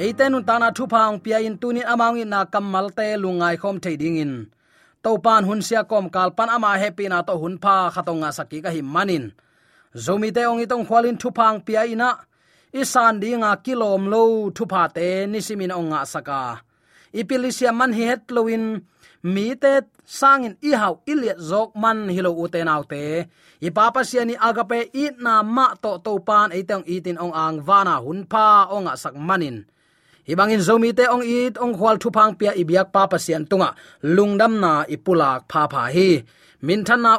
eite 0.00 0.24
nun 0.32 0.44
tana 0.48 0.72
thu 0.76 0.88
phang 0.88 1.20
pia 1.20 1.44
in 1.44 1.60
tunin 1.60 1.84
amang 1.84 2.16
in 2.16 2.32
na 2.32 2.40
kamal 2.48 2.88
te 2.96 3.06
lungai 3.20 3.60
khom 3.60 3.76
thei 3.84 4.00
ding 4.00 4.16
in 4.24 4.32
to 5.04 5.12
pan 5.24 5.44
hun 5.44 5.60
sia 5.60 5.84
kom 5.90 6.08
kal 6.14 6.32
pan 6.32 6.48
ama 6.56 6.70
happy 6.80 7.04
na 7.12 7.20
to 7.28 7.36
hun 7.36 7.60
pha 7.62 7.92
khatonga 7.94 8.32
saki 8.32 8.58
ka 8.64 8.70
him 8.72 8.88
manin 8.94 9.24
zomi 10.04 10.32
te 10.36 10.42
ong 10.50 10.64
itong 10.64 10.88
khwalin 10.88 11.20
thu 11.20 11.28
phang 11.36 11.60
pia 11.66 11.84
ina 11.84 12.10
isan 12.80 13.22
dinga 13.22 13.52
kilom 13.64 14.02
lo 14.12 14.50
thupa 14.56 14.82
te, 14.96 15.30
nisimin 15.30 15.70
onga 15.80 16.02
saka. 16.12 16.42
Ipilisia 17.14 17.70
man 17.70 17.94
hi 17.94 18.04
het 18.10 18.26
loin 18.34 18.64
mi 19.34 19.46
te 19.62 19.72
sangin 20.18 20.58
i 20.68 20.70
hau 20.80 20.94
iliat 21.06 21.38
zok 21.50 21.70
man 21.82 21.98
hilo 22.14 22.30
uten 22.42 22.68
autte 22.68 23.04
i 23.66 23.68
papa 23.76 24.00
siani 24.08 24.34
agape 24.48 24.80
i 25.02 25.04
na 25.24 25.34
ma 25.56 25.66
to 25.82 25.92
to 26.04 26.12
pan 26.28 26.50
etang 26.58 26.84
itin 26.94 27.16
ong 27.24 27.34
ang 27.42 27.56
vana 27.68 27.94
hun 28.04 28.20
pa 28.32 28.66
onga 28.76 28.92
sak 29.02 29.14
manin. 29.28 29.56
Ibangin 30.24 30.64
zomi 30.66 30.90
te 30.98 31.04
ong 31.14 31.24
it, 31.24 31.54
ong 31.60 31.76
khwal 31.76 31.96
thu 32.02 32.08
phang 32.16 32.32
pia 32.38 32.52
ibyak 32.62 32.88
papa 32.96 33.16
sian 33.24 33.44
tunga. 33.50 33.70
Lungdam 34.16 34.52
na 34.64 34.72
ipulak 34.94 35.40
pha 35.50 35.62
pha 35.72 35.82
hi. 35.94 36.10
Min 36.66 36.80
than 36.86 37.00
na 37.04 37.12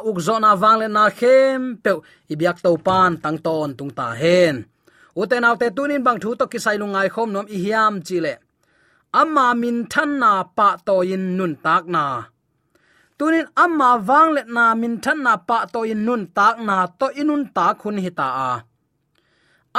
na 0.44 0.50
wangle 0.62 0.88
na 0.90 1.04
khem 1.18 1.78
pe 1.82 1.92
ibyak 2.32 2.58
to 2.64 2.70
pan 2.86 3.12
tangton 3.22 3.70
tungta 3.78 4.08
hen 4.20 4.54
uten 5.20 5.46
autte 5.48 5.66
tunin 5.76 6.02
bang 6.06 6.18
thu 6.22 6.30
to 6.38 6.44
kisai 6.52 6.76
lungai 6.80 7.08
khom 7.14 7.28
nom 7.34 7.46
i 7.56 7.58
hiam 7.64 7.94
chile 8.08 8.34
amma 9.20 9.54
min 9.54 9.86
than 9.92 10.18
na 10.20 10.44
pa 10.56 10.68
to 10.86 11.00
in 11.14 11.36
nun 11.36 11.56
tak 11.64 11.84
na. 11.94 12.04
Tunin 13.18 13.46
amma 13.64 13.90
wang 14.08 14.30
let 14.36 14.48
na 14.56 14.74
min 14.74 15.00
than 15.04 15.22
na 15.22 15.36
pa 15.48 15.58
to 15.72 15.80
in 15.92 16.04
nun 16.06 16.22
tak 16.36 16.56
na 16.68 16.86
to 17.00 17.06
inun 17.20 17.42
ta 17.56 17.66
khun 17.80 17.96
hita 18.04 18.28
a. 18.48 18.50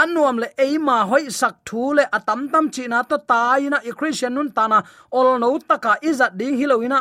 Anuam 0.02 0.38
le 0.42 0.48
eima 0.66 0.98
hoi 1.10 1.26
sak 1.40 1.56
thu 1.68 1.82
le 1.98 2.04
atam 2.18 2.42
tam 2.52 2.66
chi 2.74 2.84
na 2.92 3.00
to 3.10 3.18
ta 3.30 3.42
ina 3.66 3.78
i 3.90 3.92
christian 4.00 4.34
nun 4.34 4.50
ta 4.58 4.64
na. 4.72 4.78
Ol 5.18 5.28
no 5.42 5.48
taka 5.70 5.94
izat 6.10 6.32
ding 6.40 6.58
hiloina 6.60 7.00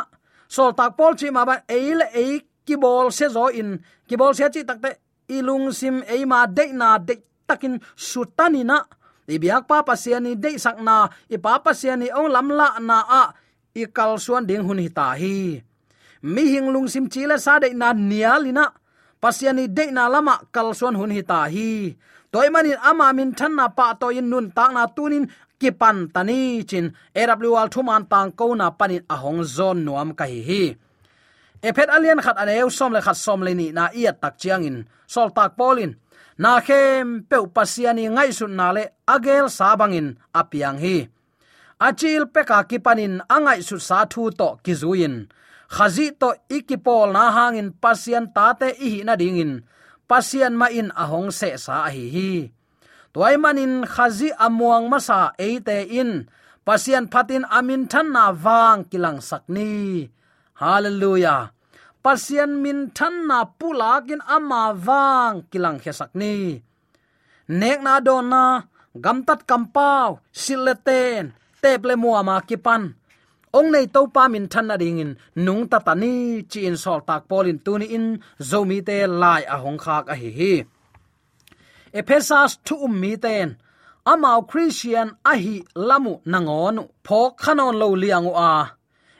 sol 0.55 0.71
tak 0.77 0.91
pol 0.97 1.13
chi 1.19 1.27
ma 1.35 1.41
ba 1.49 1.55
e 1.77 1.79
le 1.99 2.07
e 2.23 2.25
ki 2.65 2.75
bol 2.83 3.07
se 3.17 3.25
zo 3.35 3.45
in. 3.61 3.69
Ki 4.07 4.15
bol 4.19 4.33
se 4.37 4.45
chi 4.53 4.61
tak 4.69 4.79
te 4.83 4.91
ilung 5.37 5.65
sim 5.79 5.95
eima 6.13 6.39
de 6.57 6.65
na 6.79 6.89
de 7.07 7.15
takin 7.47 7.79
sutani 7.95 8.61
na 8.67 8.83
ibiak 9.27 9.63
pa 9.69 9.83
pasiani 9.87 10.35
de 10.43 10.51
sakna 10.59 11.07
i 11.31 11.37
pa 11.39 11.59
pasiani 11.65 12.07
ong 12.11 12.29
lamla 12.35 12.67
na 12.83 12.97
a 13.21 13.23
i 13.75 13.83
kal 13.95 14.19
suan 14.19 14.43
ding 14.49 14.63
hun 14.67 14.83
hi 14.83 14.89
ta 14.97 15.07
hi 15.15 15.63
mi 16.33 16.43
hing 16.53 16.69
lung 16.73 16.87
sim 16.93 17.05
chile 17.13 17.35
sa 17.45 17.59
de 17.63 17.71
na 17.71 17.95
nialina 18.09 18.65
pasiani 19.23 19.65
de 19.77 19.85
na 19.95 20.03
lama 20.13 20.35
kal 20.55 20.69
suan 20.79 20.95
hun 20.99 21.15
hi 21.15 21.23
ta 21.31 21.39
hi 21.53 21.95
toy 22.31 22.47
manin 22.53 22.79
ama 22.89 23.07
min 23.17 23.31
than 23.37 23.55
na 23.55 23.65
pa 23.77 23.95
to 23.99 24.07
in 24.11 24.27
nun 24.31 24.51
tak 24.51 24.71
na 24.75 24.83
tunin 24.91 25.25
kipan 25.57 26.13
tani 26.13 26.63
chin. 26.69 26.93
Awl 27.17 27.67
thuman 27.73 28.05
tang 28.05 28.31
ko 28.31 28.53
na 28.53 28.69
panin 28.69 29.03
ahong 29.09 29.41
zon 29.41 29.81
nuam 29.85 30.13
ka 30.13 30.25
hi 30.29 30.41
hi 30.45 30.63
ephet 31.65 31.89
alien 31.89 32.21
khat 32.21 32.37
aneu 32.37 32.69
som 32.69 32.93
le 32.93 33.01
khat 33.01 33.17
som 33.17 33.41
le 33.41 33.51
ni 33.57 33.73
na 33.73 33.89
ia 33.93 34.13
tak 34.13 34.37
chiang 34.37 34.63
in. 34.63 34.85
Sol 35.09 35.33
tak 35.33 35.57
polin 35.57 35.97
na 36.37 36.61
khem 36.61 37.25
pe 37.29 37.37
pasiani 37.55 38.05
ngai 38.15 38.31
sun 38.37 38.53
na 38.59 38.67
le 38.75 38.83
agel 39.13 39.45
sabangin 39.57 40.07
apiang 40.39 40.79
hi. 40.83 40.97
Achil 41.87 42.23
peka 42.33 42.59
kipanin 42.69 43.21
angai 43.35 43.61
su 43.67 43.77
sa 43.87 43.99
thu 44.11 44.23
to 44.39 44.49
kizuin. 44.65 45.15
Khazi 45.75 46.07
to 46.19 46.29
ikipol 46.49 47.11
na 47.15 47.23
hangin 47.35 47.69
pasian 47.81 48.25
tate 48.35 48.69
ihi 48.85 49.03
na 49.05 49.13
dingin. 49.19 49.61
Pasian 50.09 50.53
ma 50.55 50.67
in 50.79 50.89
ahong 50.95 51.29
se 51.39 51.49
sa 51.65 51.89
hi 51.93 52.05
hi. 52.15 52.31
Toy 53.13 53.35
manin 53.41 53.83
khazi 53.93 54.29
amuang 54.45 54.87
masa 54.91 55.33
eite 55.37 55.77
in. 55.89 56.29
Pasian 56.65 57.05
phatin 57.11 57.43
amin 57.49 57.89
than 57.91 58.13
na 58.13 58.31
wang 58.31 58.85
kilang 58.89 59.19
sakni. 59.19 60.07
Hallelujah 60.57 61.56
pasian 62.07 62.63
min 62.63 62.79
than 62.97 63.15
na 63.27 63.39
pulakin 63.59 64.23
ama 64.35 64.63
wang 64.87 65.35
kilang 65.51 65.75
hesak 65.83 66.11
ni. 66.19 66.33
Nek 67.59 67.79
na 67.85 67.93
don 68.07 68.25
na 68.31 68.43
gam 69.03 69.17
tat 69.27 69.41
kam 69.49 69.63
pau 69.75 70.09
sileten 70.41 71.35
teple 71.61 71.93
muama 71.99 72.37
kipan. 72.47 72.83
Ong 73.57 73.69
nei 73.73 73.85
to 73.95 74.01
pa 74.15 74.23
min 74.33 74.47
than 74.53 74.65
na 74.69 74.75
ding 74.81 75.03
in 75.03 75.11
nung 75.45 75.63
ta 75.71 75.77
tani 75.87 76.15
chi 76.51 76.59
in 76.69 76.77
sol 76.83 76.99
tak 77.07 77.21
polin 77.29 77.59
tuni 77.65 77.87
in 77.97 78.05
zomi 78.49 78.79
te 78.87 78.97
lai 79.21 79.41
a 79.53 79.55
hong 79.63 79.79
khak 79.83 80.05
a 80.13 80.15
hi 80.21 80.29
hi. 80.39 80.53
Ephesas 81.99 82.51
tu 82.65 82.75
um 82.87 82.93
mi 83.01 83.11
ten 83.23 83.49
amao 84.11 84.39
christian 84.49 85.07
a 85.31 85.33
hi 85.43 85.55
lamu 85.89 86.13
nangonu 86.31 86.83
pho 87.05 87.19
khanon 87.41 87.75
lo 87.81 87.87
liangu 88.01 88.33
a. 88.51 88.53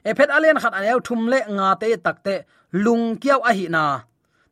Ephet 0.10 0.30
alien 0.36 0.60
khat 0.64 0.74
el 0.92 1.00
thum 1.08 1.22
le 1.32 1.40
nga 1.56 1.68
te 1.82 1.88
takte 2.06 2.36
lung 2.72 3.18
kiau 3.22 3.40
a 3.50 3.52
hi 3.54 3.68
na. 3.70 3.86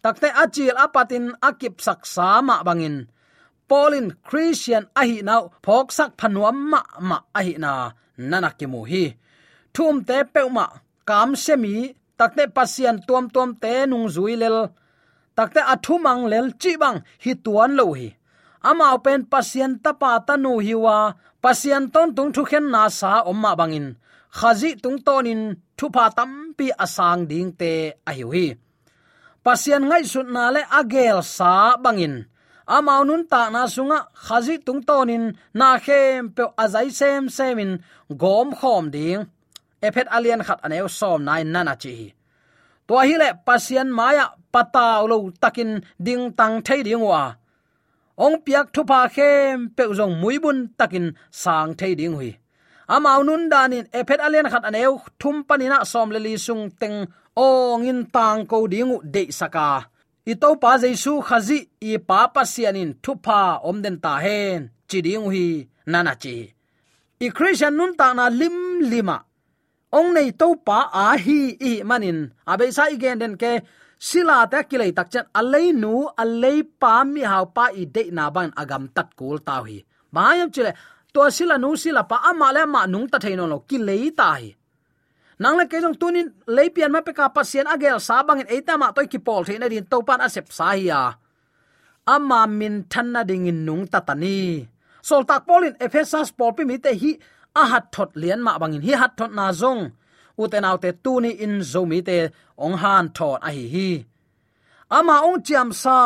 Takte 0.03 0.29
achil 0.29 0.77
apatin 0.77 1.33
akip 1.41 1.81
sak 1.81 2.05
sama 2.05 2.63
bangin. 2.67 3.07
Polin 3.69 4.13
christian 4.27 4.85
a 4.95 5.03
hi 5.09 5.21
nau 5.25 5.43
phok 5.65 5.87
sak 5.97 6.11
phanuam 6.19 6.57
ma 6.71 6.81
ma 7.09 7.17
a 7.33 7.41
hi 7.45 7.55
na. 7.57 8.49
Ki 8.57 8.65
mu 8.65 8.81
hi. 8.91 9.05
Thum 9.73 10.03
te 10.07 10.17
peuma 10.33 10.65
kam 11.09 11.35
semi 11.35 11.75
takte 12.19 12.43
pasian 12.55 12.97
tuam 13.07 13.25
tuam 13.33 13.49
te 13.61 13.73
nung 13.85 14.07
zui 14.15 14.35
lel. 14.41 14.57
Takte 15.37 15.61
athumang 15.73 16.23
lel 16.31 16.47
chi 16.61 16.71
bang 16.81 16.97
hi 17.23 17.31
tuan 17.45 17.71
lo 17.79 17.85
hi. 17.97 18.07
Ama 18.69 18.87
pen 19.03 19.21
pasian 19.31 19.73
tapa 19.83 20.11
tanu 20.27 20.53
hiwa 20.65 20.97
pasien 21.43 21.83
ton 21.93 22.09
tung 22.15 22.31
thu 22.35 22.41
khen 22.49 22.65
na 22.73 22.89
sa 22.99 23.11
omma 23.31 23.51
bangin. 23.59 23.87
Khazi 24.37 24.69
tung 24.83 24.99
tonin 25.05 25.41
thupa 25.77 26.05
tampi 26.17 26.67
asang 26.83 27.23
ding 27.31 27.51
te 27.59 27.71
a 28.09 28.11
hiu 28.17 28.29
hi. 28.35 28.47
Pasian 29.43 29.83
ngai 29.89 30.03
sut 30.11 30.27
na 30.35 30.43
le 30.55 30.61
agel 30.79 31.17
sa 31.35 31.53
bangin. 31.83 32.15
Amau 32.75 33.01
nun 33.07 33.23
ta 33.31 33.41
na 33.53 33.61
sunga 33.75 33.99
khazi 34.25 34.55
tung 34.65 34.81
tonin, 34.87 35.25
na 35.59 35.69
khem 35.85 36.21
pe 36.35 36.43
azai 36.63 36.89
sem 36.99 37.23
semin, 37.37 37.71
gom 38.21 38.47
khom 38.59 38.83
ding. 38.95 39.21
Ephet 39.85 40.07
alien 40.15 40.41
khat 40.47 40.59
aneu 40.65 40.87
som 40.99 41.19
nai 41.27 41.43
nana 41.43 41.75
chi 41.83 41.95
to 42.87 42.93
hi 43.07 43.15
le 43.21 43.29
pasian 43.45 43.89
maya 43.97 44.25
pataw 44.53 45.01
lo 45.11 45.17
takin 45.41 45.71
ding 46.05 46.25
tang 46.37 46.55
thei 46.65 46.81
ding 46.87 47.03
wa. 47.09 47.23
Ong 48.23 48.37
piak 48.45 48.67
thupa 48.73 48.99
khem 49.15 49.55
pe 49.75 49.83
zong 49.97 50.15
muibun 50.21 50.57
takin 50.79 51.05
sang 51.41 51.71
thei 51.79 51.93
ding 51.99 52.15
hui 52.17 52.31
amau 52.87 53.21
nun 53.27 53.49
danin 53.51 53.85
ephet 53.99 54.19
alen 54.25 54.47
khat 54.51 54.63
aneu 54.69 54.93
thum 55.19 55.43
panina 55.47 55.77
som 55.91 56.09
le 56.13 56.19
li 56.25 56.33
sung 56.45 56.63
teng 56.81 56.97
ong 57.35 57.83
in 57.91 58.01
tang 58.15 58.45
ko 58.51 58.57
dingu 58.73 58.97
de 59.13 59.23
saka. 59.39 59.69
Ito 60.31 60.49
pa 60.61 60.71
jesu 60.81 61.21
khazi, 61.27 61.59
i 61.89 61.91
pa 62.09 62.19
pa 62.33 62.41
sianin 62.53 62.91
thupa 63.03 63.61
omden 63.69 63.97
ta 64.03 64.13
hen 64.25 64.59
chiding 64.89 65.27
hi 65.33 65.45
nana 65.91 66.13
chi. 66.23 66.37
I 67.25 67.27
christian 67.35 67.73
nun 67.77 67.93
ta 67.99 68.07
na 68.17 68.25
lim 68.39 68.57
lima. 68.91 69.17
Ong 69.97 70.09
nei 70.15 70.29
to 70.39 70.47
pa 70.67 70.79
a 71.03 71.05
hi 71.25 71.39
i 71.69 71.71
manin. 71.89 72.19
Abe 72.51 72.65
sa 72.75 72.83
igen 72.95 73.21
den 73.21 73.35
ke, 73.41 73.51
sila 74.07 74.37
ta 74.51 74.59
kilai 74.69 74.91
tak 74.97 75.07
chan 75.13 75.25
alei 75.39 75.67
nu, 75.81 75.93
alei 76.21 76.59
pa 76.81 76.93
mi 77.13 77.21
hau 77.31 77.45
pa 77.55 77.65
i 77.81 77.83
de 77.95 78.03
na 78.17 78.25
ban 78.35 78.49
agam 78.61 78.83
tat 78.95 79.09
kul 79.19 79.37
ta 79.47 79.57
hi 79.67 79.77
bayam 80.15 80.49
chile 80.55 80.71
to 81.15 81.23
sila 81.37 81.55
nu 81.63 81.71
sila 81.79 82.03
pa 82.11 82.17
ama 82.29 82.51
le 82.55 82.63
ma 82.73 82.81
nung 82.93 83.07
ta 83.11 83.17
theino 83.23 83.47
lo 83.51 83.57
kilei 83.69 84.11
ta 84.19 84.29
hi 84.41 84.51
nang 85.41 85.55
le 85.59 85.63
ke 85.71 85.77
jong 85.83 85.97
tunin 86.01 86.27
leipian 86.55 86.91
ma 86.91 86.99
pe 87.07 87.11
ka 87.17 87.31
pasien 87.35 87.71
agel 87.73 87.97
sabang 88.07 88.43
in 88.43 88.51
eita 88.51 88.73
ma 88.81 88.91
toy 88.95 89.07
ki 89.11 89.19
pol 89.27 89.41
theina 89.47 89.71
din 89.71 89.87
to 89.91 89.97
pan 90.07 90.19
asep 90.27 90.47
sa 90.57 90.67
hi 90.75 90.91
ya 90.91 91.01
ama 92.15 92.41
min 92.59 92.75
thanna 92.91 93.21
ding 93.29 93.47
in 93.51 93.59
nung 93.67 93.83
ta 93.93 93.99
tani 94.07 94.67
sol 95.07 95.23
tak 95.29 95.41
polin 95.47 95.75
ephesas 95.85 96.29
pol 96.37 96.51
pi 96.57 96.63
mi 96.69 96.77
te 96.85 96.91
hi 97.01 97.11
a 97.61 97.63
hat 97.71 97.85
thot 97.93 98.11
lian 98.21 98.41
ma 98.45 98.59
bangin 98.61 98.83
hi 98.85 98.93
hat 99.01 99.13
thot 99.17 99.31
na 99.37 99.47
zong. 99.61 99.83
Uten 100.41 100.67
autte 100.69 100.89
tuni 101.03 101.31
in 101.45 101.55
zomi 101.71 101.99
te 102.07 102.17
ong 102.65 102.77
han 102.81 103.05
thot 103.17 103.39
a 103.47 103.49
hi 103.55 103.65
hi. 103.75 103.89
Ama 104.97 105.15
ong 105.27 105.39
chiam 105.47 105.69
sa 105.83 105.99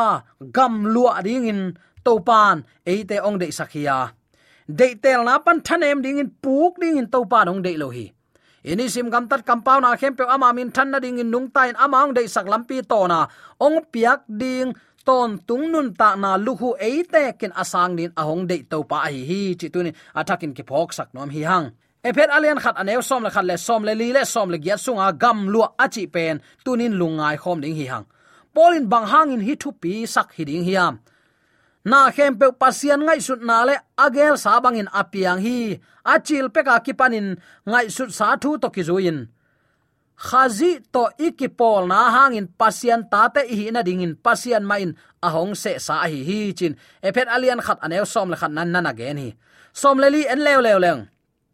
gam 0.55 0.73
lua 0.93 1.13
ding 1.25 1.49
in 1.51 1.61
to 2.05 2.13
pan 2.27 2.55
eite 2.91 3.17
ong 3.27 3.37
de 3.41 3.47
sakhia 3.57 3.97
de 4.69 4.87
tel 5.03 5.23
na 5.23 5.39
pan 5.45 5.57
thanem 5.67 6.01
ding 6.05 6.19
in 6.23 6.29
puk 6.43 6.73
ding 6.81 6.97
in 7.01 7.07
to 7.13 7.19
pan 7.31 7.49
ong 7.51 7.61
de 7.65 7.73
lo 7.81 7.89
hi 7.89 8.07
ini 8.63 8.85
sim 8.93 9.07
gam 9.09 9.27
tat 9.31 9.41
compound 9.45 9.85
a 9.85 9.95
khem 9.97 10.13
pe 10.19 10.23
ama 10.35 10.53
min 10.53 10.69
than 10.75 10.91
na 10.91 10.99
ding 10.99 11.19
in 11.19 11.31
nung 11.31 11.47
tain 11.55 11.73
amang 11.75 12.13
de 12.13 12.27
sak 12.27 12.45
lampi 12.45 12.77
to 12.91 13.07
na. 13.07 13.19
Ong 13.65 13.79
piak 13.93 14.19
ding 14.27 14.75
ton 15.05 15.39
tung 15.47 15.71
nun 15.71 15.87
ta 15.99 16.15
na 16.15 16.37
luhu 16.37 16.69
eite 16.75 17.23
kin 17.39 17.51
asang 17.61 17.95
din 17.97 18.11
ahong 18.21 18.43
de 18.49 18.57
to 18.71 18.83
pa 18.83 18.97
hi 19.13 19.21
hi 19.29 19.41
chi 19.59 19.67
tu 19.73 19.79
ni 19.83 19.91
atakin 20.19 20.51
ki 20.57 20.63
phok 20.69 20.89
sak 20.97 21.09
nom 21.15 21.29
hi 21.35 21.41
hang 21.49 21.65
ephet 22.03 22.29
alian 22.35 22.59
khat 22.63 22.75
anew 22.81 23.01
som 23.09 23.23
le 23.25 23.29
khat 23.35 23.45
le 23.49 23.55
som 23.67 23.81
le 23.87 23.93
li 24.01 24.07
le 24.17 24.23
som 24.33 24.47
le 24.53 24.57
gya 24.65 24.75
sunga 24.85 25.07
gam 25.21 25.37
lu 25.53 25.59
achi 25.85 26.03
pen 26.13 26.35
tunin 26.65 26.93
lungai 26.99 27.35
khom 27.43 27.57
ding 27.63 27.75
hi 27.79 27.85
hang 27.91 28.05
polin 28.53 28.85
bang 28.91 29.07
in 29.35 29.41
hi 29.47 29.53
thu 29.61 29.69
pi 29.81 29.93
sak 30.13 30.27
hi 30.35 30.43
ding 30.49 30.63
hiam 30.67 30.93
na 31.89 31.99
khem 32.15 32.33
pe 32.39 32.47
pasian 32.61 33.01
ngai 33.05 33.19
sut 33.27 33.41
na 33.49 33.57
le 33.67 33.75
agel 34.05 34.35
sa 34.43 34.61
bangin 34.63 34.89
apiang 35.01 35.41
hi. 35.45 35.57
Achil 36.13 36.45
pe 36.53 36.61
ka 36.67 36.75
kipanin 36.85 37.27
ngai 37.71 37.87
sut 37.95 38.11
sa 38.17 38.27
thu 38.41 38.51
to 38.61 38.67
ki 38.75 38.83
zuin. 38.89 39.19
Khazi 40.27 40.71
to 40.93 41.03
ikipol 41.25 41.83
na 41.91 41.99
hangin 42.15 42.47
pasian 42.59 43.01
tate 43.11 43.41
hi 43.57 43.65
na 43.71 43.81
dingin 43.87 44.13
pasian 44.25 44.63
main 44.69 44.89
ahong 45.25 45.53
se 45.61 45.71
sa 45.85 45.95
hi 46.11 46.19
hi 46.29 46.39
chin. 46.57 46.73
Ephet 47.07 47.27
alian 47.35 47.63
khat 47.65 47.79
anew 47.85 48.05
som 48.13 48.29
le 48.31 48.37
khat 48.41 48.51
nan 48.57 48.69
nan 48.73 48.85
again 48.91 49.17
hi. 49.21 49.29
Som 49.81 49.97
le 50.01 50.07
li 50.15 50.21
en 50.33 50.43
lew 50.45 50.59
lew 50.65 50.77
leng. 50.85 51.01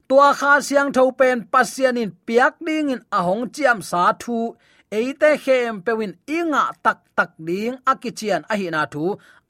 Tua 0.10 0.30
kha 0.40 0.54
siang 0.68 0.92
tho 0.96 1.04
pen 1.20 1.38
pasian 1.54 1.98
in 2.02 2.12
piak 2.28 2.56
ding 2.66 2.90
in 2.94 3.02
ahong 3.18 3.46
chiam 3.56 3.80
sa 3.90 4.14
thu 4.22 4.58
eite 4.98 5.32
khem 5.44 5.74
pewin 5.86 6.14
inga 6.38 6.64
tak 6.86 7.00
tak 7.18 7.32
ding 7.48 7.76
akichian 7.92 8.42
ahina 8.54 8.82
thu 8.94 9.06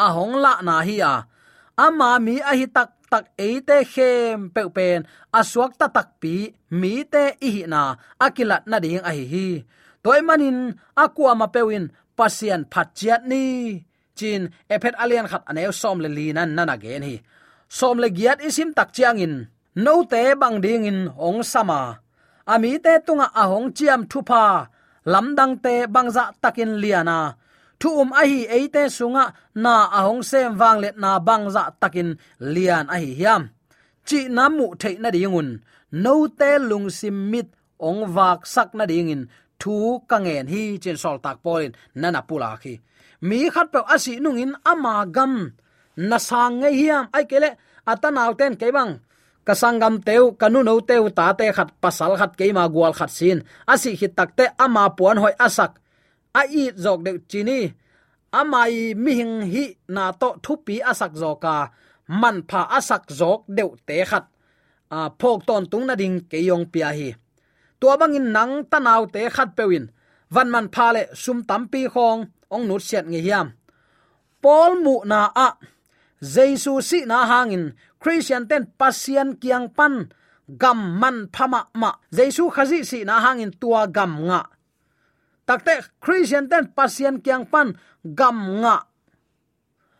ahong 0.05 0.36
la 0.43 0.53
na 0.67 0.75
hi 0.88 0.95
a 1.12 1.13
ama 1.86 2.10
mi 2.25 2.36
ahi 2.51 2.65
tak 2.75 2.89
tak 3.12 3.25
eite 3.45 3.77
khem 3.93 4.38
pe 4.53 4.62
pen 4.75 4.99
aswak 5.39 5.71
ta 5.79 5.88
tak 5.95 6.10
pi 6.21 6.36
mi 6.79 6.93
te 7.13 7.23
ihi 7.47 7.63
na 7.73 7.81
akilat 8.25 8.63
na 8.71 8.77
ding 8.86 9.03
ahi 9.10 9.23
hi 9.34 9.47
toy 10.03 10.19
manin 10.27 10.60
akwa 11.03 11.31
ma 11.39 11.47
pewin 11.53 11.86
pasian 12.17 12.62
phachiat 12.71 13.21
ni 13.31 13.43
chin 14.17 14.41
ephet 14.73 14.95
alian 15.03 15.27
khat 15.31 15.43
anew 15.49 15.71
som 15.81 15.97
le 16.03 16.10
li 16.17 16.27
nan 16.38 16.49
nana 16.58 16.75
gen 16.84 17.03
hi 17.08 17.15
som 17.77 17.95
le 18.03 18.08
giat 18.17 18.38
isim 18.47 18.69
tak 18.77 18.89
chiang 18.95 19.19
in 19.25 19.36
no 19.84 19.93
te 20.12 20.21
bang 20.41 20.58
ding 20.65 20.86
in 20.91 20.99
ong 21.27 21.41
sama 21.51 21.81
ami 22.53 22.71
te 22.86 22.93
tunga 23.05 23.27
ahong 23.41 23.69
chiam 23.77 24.01
thupa 24.12 24.43
lamdang 25.11 25.55
te 25.63 25.73
bangza 25.93 26.23
takin 26.41 26.71
liana 26.83 27.17
thu 27.79 27.89
um 28.01 28.09
a 28.21 28.23
hi 28.31 28.39
eite 28.57 28.83
sunga 28.97 29.25
na 29.63 29.73
ahong 29.99 30.23
sem 30.29 30.51
wang 30.59 30.79
let 30.83 30.95
na 31.03 31.11
bangza 31.27 31.63
takin 31.81 32.09
lian 32.53 32.85
a 32.95 32.97
hi 33.03 33.11
hiam. 33.19 33.41
Chi 34.07 34.19
namu 34.37 34.65
thei 34.81 34.95
na 35.03 35.09
dingun 35.15 35.49
no 36.03 36.13
te 36.39 36.49
lung 36.69 36.87
sim 36.97 37.17
mit 37.31 37.47
ong 37.87 38.01
wak 38.15 38.39
sak 38.53 38.69
na 38.77 38.85
dingin 38.91 39.21
thu 39.61 39.75
kangen 40.09 40.47
hi 40.53 40.61
chen 40.83 40.97
sol 41.03 41.17
tak 41.25 41.37
polin 41.43 41.71
nana 42.01 42.21
pula 42.27 42.51
khi. 42.61 42.73
Mi 43.27 43.39
khat 43.53 43.67
pe 43.73 43.79
asi 43.95 44.13
nungin 44.23 44.53
ama 44.71 44.95
gam. 45.15 45.33
Na 46.09 46.17
sang 46.27 46.55
nge 46.59 46.69
hiam 46.79 47.03
ai 47.15 47.25
kele 47.31 47.49
atanaw 47.91 48.31
ten 48.39 48.53
ke 48.59 48.67
bang 48.77 48.91
kasangam 49.47 49.95
teu 50.08 50.23
kanu 50.39 50.60
no 50.67 50.73
teu 50.89 51.03
ta 51.17 51.34
te 51.39 51.45
khat 51.58 51.69
pasal 51.81 52.12
khat 52.19 52.31
ke 52.39 52.45
ma 52.58 52.63
gwal 52.73 52.93
khat 52.99 53.12
sin. 53.17 53.38
Asi 53.73 53.91
hi 53.99 54.08
takte 54.17 54.45
ama 54.63 54.84
puan 54.97 55.17
hoi 55.23 55.36
asak. 55.47 55.71
A 56.39 56.41
i 56.62 56.63
jok 56.84 56.99
de 57.05 57.12
chini. 57.29 57.60
Amai 58.39 58.93
mi 59.03 59.12
hing 59.19 59.36
hi 59.53 59.65
na 59.95 60.03
to 60.21 60.29
thupi 60.43 60.75
asak 60.91 61.12
zoka 61.21 61.55
man 62.21 62.38
pha 62.49 62.62
asak 62.77 63.03
jok 63.19 63.41
deu 63.58 63.69
te 63.88 63.95
khat. 64.10 64.25
A 64.97 64.99
phok 65.19 65.39
ton 65.47 65.63
tung 65.71 65.86
na 65.88 65.95
ding 66.01 66.17
ke 66.29 66.38
yong 66.49 66.65
pia 66.73 66.89
hi. 66.97 67.10
Tua 67.79 67.93
bangin 67.99 68.27
nang 68.36 68.53
tanaw 68.71 69.01
te 69.13 69.21
khat 69.36 69.49
pewin 69.58 69.86
van 70.34 70.49
man 70.53 70.67
pha 70.73 70.88
le 70.95 71.03
sum 71.23 71.39
tam 71.49 71.63
pi 71.71 71.81
khong, 71.93 72.21
ong 72.53 72.65
nut 72.67 72.81
set 72.89 73.05
nge 73.12 73.21
hiam. 73.25 73.47
Pol 74.41 74.71
mu 74.84 74.95
na 75.12 75.19
a 75.45 75.47
jesu 76.25 76.81
si 76.81 77.05
na 77.05 77.29
hangin, 77.29 77.77
christian 78.01 78.49
ten 78.49 78.65
pasian 78.73 79.38
kiang 79.38 79.69
pan, 79.69 80.09
gam 80.49 80.97
man 80.97 81.29
phama 81.29 81.69
ma. 81.77 81.93
Jesu 82.09 82.49
khazi 82.49 82.81
si 82.81 83.05
na 83.05 83.21
hangin 83.21 83.53
tua 83.53 83.85
gam 83.85 84.25
nga. 84.25 84.49
Takte 85.45 85.93
christian 86.01 86.49
ten 86.49 86.73
pasian 86.73 87.21
kiang 87.21 87.45
pan, 87.45 87.77
gam 88.01 88.65
nga. 88.65 88.89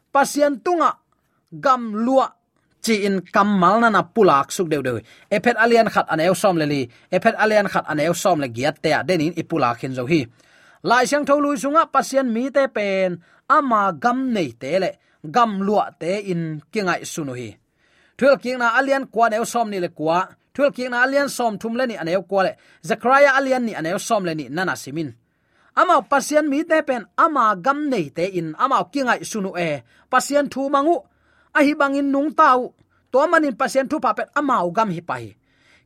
Pasian 0.10 0.58
tunga, 0.66 0.98
gam 1.54 1.94
lua. 1.94 2.34
Chi 2.86 3.02
in 3.02 3.26
kamal 3.34 3.82
na 3.82 3.90
na 3.90 4.06
pulak 4.06 4.54
suk 4.54 4.70
deu 4.70 4.86
deu. 4.86 5.02
Ephet 5.34 5.58
alian 5.58 5.90
khat 5.90 6.06
anew 6.06 6.38
som 6.38 6.54
le 6.54 6.70
li. 6.70 6.86
Ephet 7.10 7.34
alian 7.34 7.66
khat 7.66 7.86
anew 7.90 8.14
som 8.14 8.38
le 8.38 8.48
giat 8.48 8.78
te 8.78 8.94
denin 9.10 9.34
ipula 9.34 9.74
khin 9.74 9.98
zo 9.98 10.06
hi. 10.06 10.22
Lai 10.86 11.10
sang 11.10 11.26
tholu 11.26 11.58
sunga 11.58 11.90
pasian 11.90 12.30
mi 12.30 12.54
te 12.54 12.70
pen. 12.70 13.18
Ama 13.50 13.90
gam 13.98 14.30
nei 14.30 14.54
te 14.54 14.78
le 14.78 14.92
gam 15.32 15.62
lua 15.62 15.92
te 16.00 16.20
in 16.32 16.62
kingai 16.72 17.06
sunu 17.06 17.34
hi. 17.34 17.58
Thul 18.18 18.38
king 18.38 18.60
na 18.60 18.76
alian 18.80 19.08
kwa 19.08 19.30
neu 19.30 19.46
som 19.46 19.70
ni 19.70 19.80
le 19.80 19.90
kwa. 19.90 20.28
Thul 20.54 20.72
king 20.72 20.90
na 20.92 21.04
alian 21.04 21.30
som 21.30 21.58
thum 21.58 21.76
le 21.76 21.86
ni 21.88 21.96
aneu 21.98 22.24
kwa 22.24 22.44
le. 22.44 22.52
Zakaria 22.82 23.36
alian 23.36 23.64
ni 23.66 23.76
aneu 23.76 24.00
som 24.00 24.26
le 24.26 24.36
ni 24.36 24.50
nana 24.50 24.76
simin. 24.76 25.14
Ama 25.76 26.02
pasien 26.02 26.48
mi 26.48 26.64
te 26.64 26.82
pen 26.82 27.06
ama 27.18 27.56
gam 27.56 27.90
nei 27.90 28.10
te 28.10 28.26
in 28.40 28.56
ama 28.58 28.84
kingai 28.94 29.26
sunu 29.26 29.52
e. 29.58 29.84
Pasien 30.10 30.50
thu 30.50 30.70
mangu. 30.70 30.98
A 31.54 31.60
hi 31.64 31.74
bangin 31.76 32.12
nung 32.12 32.32
tau. 32.34 32.74
To 33.12 33.28
manin 33.28 33.56
pasien 33.56 33.88
thu 33.90 34.00
pa 34.00 34.14
pet 34.14 34.30
ama 34.36 34.64
gam 34.72 34.90
hi 34.92 35.02
pai 35.02 35.36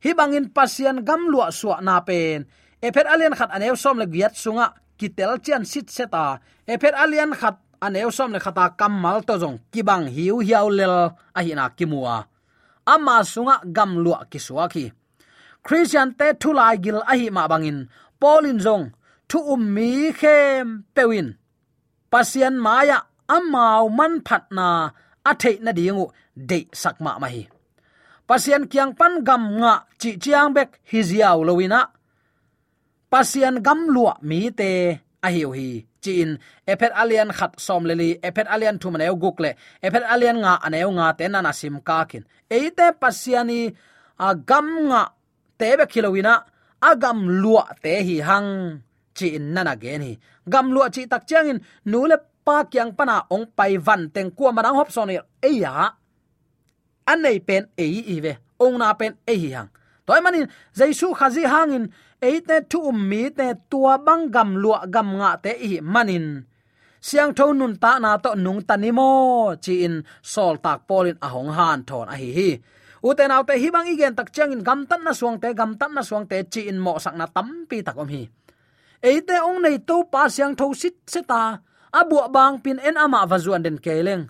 hi 0.04 0.16
bangin 0.16 0.50
pasien 0.50 1.04
gam 1.04 1.28
lua 1.28 1.52
suwa 1.52 1.82
na 1.82 2.00
pen. 2.02 2.46
E 2.82 2.88
phet 2.92 3.08
alian 3.08 3.36
khat 3.36 3.52
aneu 3.52 3.76
som 3.76 4.00
le 4.00 4.06
giat 4.06 4.36
sunga. 4.36 4.74
Kitel 5.00 5.40
chen 5.44 5.66
sit 5.66 5.90
seta. 5.90 6.40
E 6.68 6.78
phet 6.82 6.96
alian 6.96 7.32
khat 7.36 7.56
aneu 7.86 8.10
som 8.18 8.32
le 8.34 8.40
khata 8.46 8.66
kamal 8.80 9.18
to 9.28 9.34
jong 9.42 9.58
kibang 9.72 10.06
hiu 10.16 10.36
hiau 10.48 10.68
lel 10.78 10.96
a 11.38 11.40
hina 11.46 11.66
kimua. 11.78 12.16
Ama 12.94 13.16
sunga 13.32 13.56
gam 13.76 13.92
lua 14.04 14.20
kiswa 14.32 14.66
ki. 14.74 14.86
Christian 15.66 16.10
te 16.20 16.28
thulai 16.42 16.76
gil 16.84 17.00
a 17.12 17.14
hi 17.20 17.28
ma 17.36 17.44
bangin. 17.52 17.80
Polin 18.22 18.60
jong 18.66 18.86
thu 19.30 19.40
um 19.54 19.64
mi 19.76 19.90
khem 20.20 20.68
pewin. 20.96 21.28
Pasian 22.12 22.56
maya 22.66 22.98
amau 23.36 23.86
man 23.98 24.14
phat 24.28 24.44
na 24.58 24.68
a 25.30 25.32
thei 25.42 25.56
na 25.66 25.72
dingu 25.78 26.06
de 26.50 26.60
sakma 26.82 27.12
ma 27.22 27.28
hi. 27.34 27.44
Pasian 28.28 28.64
kyang 28.72 28.94
pan 29.00 29.14
gam 29.28 29.44
nga 29.62 29.74
chi 30.00 30.10
chiang 30.24 30.50
bek 30.56 30.70
hi 30.90 31.00
ziaw 31.10 31.38
lowina 31.48 31.82
pasian 33.12 33.56
gam 33.66 33.80
lua 33.96 34.14
mi 34.30 34.40
te 34.60 34.70
a 35.26 35.30
hiu 35.36 35.52
hi 35.58 35.89
chin. 36.02 36.40
Ephet 36.68 36.92
alian 36.96 37.30
khat 37.32 37.60
som 37.60 37.86
leli. 37.86 38.20
Ephet 38.24 38.48
alian 38.48 38.80
thum 38.80 38.94
maneu 38.94 39.16
gukle 39.16 39.56
ephet 39.82 40.04
alian 40.04 40.38
nga 40.44 40.60
aneu 40.66 40.90
nga 40.98 41.14
te 41.18 41.28
na 41.28 41.52
sim 41.52 41.80
ka 41.82 42.06
kin. 42.10 42.24
Eite 42.50 42.96
pasiani 43.00 43.72
agam 44.18 44.90
nga 44.90 45.02
tebe 45.60 45.86
khilowina 45.92 46.34
agam 46.82 47.28
lua 47.42 47.64
te 47.84 47.94
hi 48.08 48.16
hang. 48.20 48.82
Chi 49.14 49.36
in 49.38 49.54
nana 49.54 49.76
gen 49.76 50.02
hi. 50.02 50.14
Gam 50.48 50.72
lua 50.72 50.90
chi 50.90 51.06
tak 51.12 51.28
chiang 51.28 51.50
in, 51.52 51.60
nu 51.86 52.08
pa 52.46 52.66
kyang 52.66 52.96
pana 52.98 53.30
ong 53.30 53.46
pai 53.58 53.78
van 53.78 54.10
teng 54.10 54.32
kwa 54.32 54.50
marang 54.56 54.76
hop 54.80 54.90
son 54.90 55.12
e 55.12 55.52
ya 55.62 55.94
anei 57.06 57.40
pen 57.48 57.64
e 57.78 57.86
i 58.16 58.18
ve. 58.24 58.34
Ong 58.60 58.76
na 58.80 58.94
pen 58.94 59.14
e 59.28 59.34
hi 59.36 59.50
hang 59.56 59.70
toy 60.10 60.22
manin 60.26 60.50
jaisu 60.78 61.08
khazi 61.20 61.44
hangin, 61.54 61.86
eite 62.28 62.58
tu 62.72 62.80
ummi 62.90 63.24
te 63.38 63.48
tua 63.70 63.94
bang 64.06 64.24
gam 64.36 64.50
lua 64.64 64.80
gam 64.94 65.10
nga 65.20 65.32
te 65.44 65.52
i 65.70 65.72
manin. 65.94 66.26
Siang 67.08 67.32
thon 67.38 67.54
nun 67.60 67.74
ta 67.84 67.92
na 68.04 68.12
to 68.24 68.32
nung 68.46 68.62
tanimo 68.70 69.12
chi 69.64 69.74
in 69.86 69.96
sol 70.34 70.56
tak 70.66 70.80
polin 70.88 71.18
ahong 71.26 71.52
han 71.58 71.80
thon 71.90 72.08
a 72.14 72.16
hi 72.22 72.30
hi. 72.38 72.50
Uten 73.08 73.32
autte 73.36 73.54
hi 73.62 73.68
bang 73.76 73.88
igen 73.94 74.14
tak 74.18 74.30
chang 74.36 74.52
in 74.56 74.64
gam 74.68 74.80
tan 74.90 75.02
na 75.06 75.14
suang 75.20 75.38
te, 75.42 75.50
gam 75.60 75.72
tan 75.80 75.92
na 75.96 76.02
suang 76.10 76.26
te, 76.32 76.38
chi 76.54 76.62
in 76.72 76.80
mo 76.86 76.94
sak 77.04 77.16
na 77.20 77.26
tam 77.36 77.50
pi 77.70 77.78
tak 77.88 77.98
om 78.02 78.10
hi. 78.16 78.24
Eite 79.10 79.36
ong 79.48 79.60
nei 79.64 79.78
to 79.90 79.98
pa 80.12 80.22
siang 80.36 80.54
tho 80.60 80.66
sit 80.82 80.96
seta 81.14 81.42
abu 82.00 82.18
bang 82.36 82.56
pin 82.64 82.80
en 82.88 82.98
ama 83.04 83.20
wazuan 83.30 83.64
den 83.66 83.78
keleng 83.86 84.24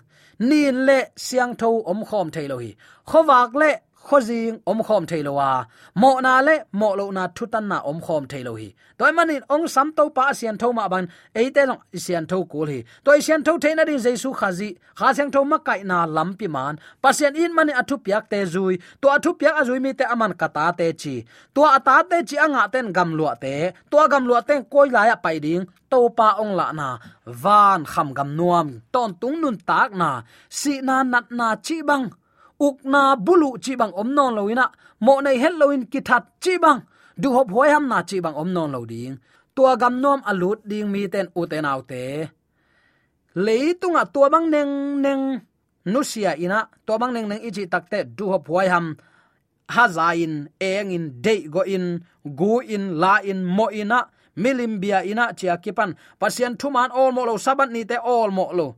nin 0.48 0.76
le 0.86 0.98
siang 1.26 1.52
tho 1.60 1.70
om 1.90 2.00
khom 2.08 2.28
thailo 2.34 2.56
hi. 2.64 2.70
Khowak 3.10 3.52
le 3.60 3.70
khozing 4.06 4.60
om 4.66 4.82
khom 4.86 5.06
theilowa 5.06 5.66
mo 5.94 6.20
na 6.20 6.40
le, 6.40 6.54
mo 6.72 6.94
lo 6.98 7.10
na 7.10 7.28
thutan 7.36 7.64
na 7.68 7.78
om 7.90 8.00
khom 8.00 8.26
theilo 8.30 8.54
hi. 8.60 8.68
Toy 8.98 9.12
manin 9.16 9.42
ong 9.54 9.68
sam 9.74 9.92
to 9.96 10.04
pa 10.16 10.32
sian 10.32 10.56
tho 10.60 10.72
ma 10.72 10.88
ban, 10.92 11.04
eite 11.34 11.62
long 11.68 11.82
sian 12.04 12.26
tho 12.30 12.44
kul 12.52 12.68
hi. 12.72 12.80
Toy 13.04 13.18
sian 13.20 13.44
tho 13.46 13.52
theina 13.62 13.84
din 13.88 14.00
jesu 14.04 14.30
khazi, 14.40 14.68
kha 14.98 15.08
sian 15.16 15.30
tho 15.34 15.44
ma 15.44 15.58
kai 15.58 15.80
na 15.90 16.06
lampi 16.16 16.46
man. 16.56 16.78
Pasian 17.02 17.36
in 17.42 17.54
mani 17.54 17.72
athu 17.80 17.96
piak 18.04 18.24
te 18.32 18.40
zui, 18.52 18.74
to 19.00 19.08
athu 19.16 19.30
piak 19.38 19.54
azui 19.60 19.80
mi 19.84 19.92
te 19.98 20.04
aman 20.12 20.32
kata 20.40 20.72
te 20.78 20.86
chi. 21.00 21.14
To 21.54 21.60
ata 21.76 21.96
te 22.10 22.18
chi 22.28 22.36
anga 22.44 22.68
ten 22.72 22.92
gam 22.96 23.10
lua 23.18 23.34
te, 23.42 23.54
to 23.90 23.96
gam 24.12 24.24
lua 24.28 24.40
te 24.48 24.54
koi 24.72 24.88
la 24.94 25.02
ya 25.10 25.16
pai 25.24 25.38
ding, 25.44 25.64
to 25.90 25.98
pa 26.18 26.28
ong 26.42 26.54
la 26.58 26.66
na. 26.72 26.88
Van 27.42 27.80
kham 27.92 28.08
gam 28.18 28.30
nuam, 28.38 28.68
ton 28.92 29.10
tung 29.20 29.36
nun 29.42 29.56
tak 29.68 29.88
na. 30.00 30.10
Si 30.48 30.80
na 30.80 30.96
nat 31.12 31.26
na 31.38 31.48
chi 31.66 31.82
bang 31.88 32.06
ukna 32.66 33.02
bulu 33.26 33.48
chi 33.64 33.72
bang 33.80 33.92
om 34.00 34.08
non 34.16 34.34
loina 34.36 34.64
mo 35.04 35.20
nei 35.24 35.36
hel 35.42 35.62
ki 35.92 36.00
that 36.08 36.24
chi 36.42 36.54
bang. 36.64 36.80
Du 37.22 37.28
hop 37.36 37.48
hoi 37.54 37.68
ham 37.74 37.84
na 37.88 37.98
chi 38.08 38.16
bang 38.24 38.36
om 38.42 38.48
non 38.56 38.72
lo 38.74 38.80
ding. 38.92 39.16
Tua 39.54 39.76
gam 39.76 39.94
nom 40.00 40.20
alut 40.30 40.60
ding 40.70 40.88
mi 40.92 41.02
ten 41.12 41.26
u 41.38 41.46
ten 41.50 41.64
au 41.64 41.80
te. 41.90 42.02
Leitunga 43.44 44.02
tua 44.14 44.28
bang 44.32 44.46
neng 44.54 44.72
neng 45.04 45.22
nusia 45.92 46.32
ina. 46.44 46.58
Tua 46.86 46.96
bang 46.98 47.12
neng 47.14 47.26
neng 47.30 47.42
ichi 47.48 47.64
takte 47.72 47.98
du 48.16 48.24
hop 48.32 48.48
hoi 48.48 48.68
ham. 48.72 48.86
Hazain, 49.74 50.34
engin 50.58 50.58
eng 50.60 50.90
in 50.96 51.04
de 51.24 51.34
go 51.54 51.62
in 51.74 51.86
gu 52.38 52.52
in 52.74 52.84
la 53.02 53.14
in 53.30 53.40
mo 53.44 53.66
ina. 53.70 53.98
Milimbia 54.36 54.98
ina 55.04 55.24
chia 55.38 55.56
kipan. 55.64 55.90
Pasien 56.20 56.56
thuman 56.60 56.90
all 56.90 57.12
mo 57.12 57.22
lo 57.24 57.34
sabat 57.36 57.70
ni 57.70 57.84
te 57.84 57.96
all 58.14 58.30
mo 58.30 58.44
lo 58.58 58.68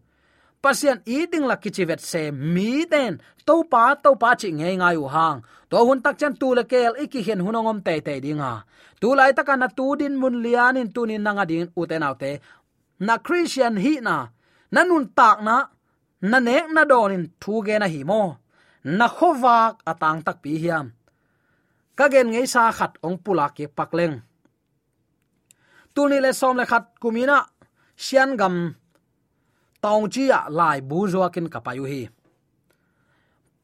pasian 0.63 0.99
eating 1.17 1.45
la 1.51 1.57
kichivet 1.63 2.01
se 2.11 2.23
mi 2.55 2.71
den 2.93 3.13
to 3.47 3.55
pa 3.73 3.83
to 4.05 4.11
pa 4.23 4.31
chi 4.41 4.49
nge 4.59 4.69
ngai 4.81 4.97
u 5.05 5.07
hang 5.15 5.39
to 5.71 5.77
hun 5.87 6.01
tak 6.05 6.15
chen 6.21 6.35
tu 6.41 6.49
le 6.59 6.63
kel 6.73 6.93
iki 7.05 7.21
hen 7.27 7.41
hunongom 7.45 7.79
te 7.87 7.95
te 8.07 8.15
dinga 8.25 8.53
tu 9.01 9.09
lai 9.19 9.33
ta 9.37 9.43
kana 9.49 9.69
tu 9.79 9.87
din 10.01 10.15
mun 10.21 10.35
lian 10.45 10.77
in 10.81 10.89
ni 11.09 11.17
nanga 11.27 11.45
din 11.51 11.67
u 11.81 11.83
te 11.91 11.97
nau 12.03 12.15
te 12.23 12.31
na 13.07 13.15
christian 13.27 13.75
hi 13.85 13.95
na 14.07 14.17
nanun 14.75 15.05
tak 15.19 15.39
na 15.47 15.57
na 16.31 16.39
ne 16.47 16.57
na 16.75 16.83
donin 16.91 17.25
thu 17.43 17.55
ge 17.67 17.75
na 17.83 17.87
hi 17.95 18.01
mo 18.11 18.23
na 18.99 19.07
khowak 19.17 19.75
atang 19.91 20.21
tak 20.27 20.37
pi 20.43 20.53
hiam. 20.63 20.87
Ka 21.99 22.05
gen 22.13 22.29
ngei 22.33 22.47
sa 22.55 22.63
khat 22.79 22.93
ong 23.07 23.19
pula 23.25 23.47
ke 23.57 23.65
pakleng 23.79 24.17
tu 25.95 26.09
ni 26.09 26.19
le 26.25 26.33
som 26.33 26.57
le 26.57 26.65
khat 26.71 26.85
kumina 27.01 27.39
sian 27.97 28.37
gam 28.41 28.75
tong 29.83 30.05
chi 30.13 30.25
ya 30.33 30.41
lai 30.59 30.79
bu 30.89 30.99
zo 31.13 31.21
kin 31.35 31.47
kapayu 31.55 31.85
hi 31.93 32.03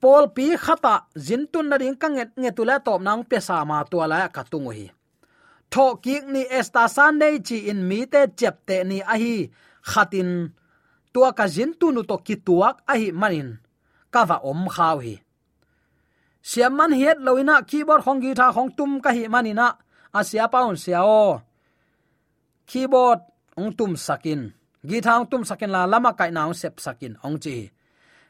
pol 0.00 0.24
pi 0.34 0.46
khata 0.64 0.94
tun 1.52 1.66
na 1.70 1.76
ding 1.82 1.96
kanget 2.02 2.30
nge 2.40 2.50
tula 2.56 2.76
top 2.86 3.00
nang 3.06 3.22
pe 3.28 3.38
sa 3.46 3.56
ma 3.70 3.78
tu 3.90 3.96
la 4.12 4.18
ka 4.34 4.42
tungu 4.50 4.72
hi 4.78 4.86
tho 5.72 5.84
ki 6.04 6.14
ni 6.32 6.42
esta 6.58 6.82
sunday 6.96 7.34
chi 7.46 7.56
in 7.70 7.80
mi 7.88 7.98
te 8.12 8.20
chep 8.38 8.56
te 8.68 8.76
ni 8.90 8.98
a 9.14 9.16
hi. 9.22 9.36
Khatin 9.90 10.52
tua 11.12 11.32
ka 11.38 11.46
jin 11.54 11.72
tu 11.80 11.86
nu 11.94 12.02
to 12.10 12.16
ki 12.26 12.34
tuak 12.46 12.76
a 12.92 12.94
hi 13.00 13.08
manin 13.20 13.48
ka 14.12 14.20
va 14.28 14.36
om 14.50 14.62
khaw 14.74 14.96
hi 15.04 15.14
siam 16.48 16.72
man 16.78 16.92
hiet 16.98 17.18
loina 17.26 17.56
keyboard 17.68 18.02
hong 18.06 18.20
gi 18.22 18.30
tha 18.38 18.46
hong 18.56 18.70
tum 18.76 18.92
ka 19.04 19.10
hi 19.16 19.22
manina 19.34 19.66
asia 20.18 20.44
paun 20.52 20.76
sia 20.82 21.00
o 21.20 21.24
keyboard 22.70 23.20
ong 23.60 23.72
tum 23.78 23.92
sakin 24.06 24.42
gi 24.86 25.00
thang 25.00 25.26
tum 25.30 25.42
sakin 25.44 25.70
la 25.70 25.86
lama 25.86 26.12
kai 26.12 26.30
naung 26.30 26.54
sep 26.54 26.80
sakin 26.80 27.16
ong 27.24 27.38
chi. 27.38 27.70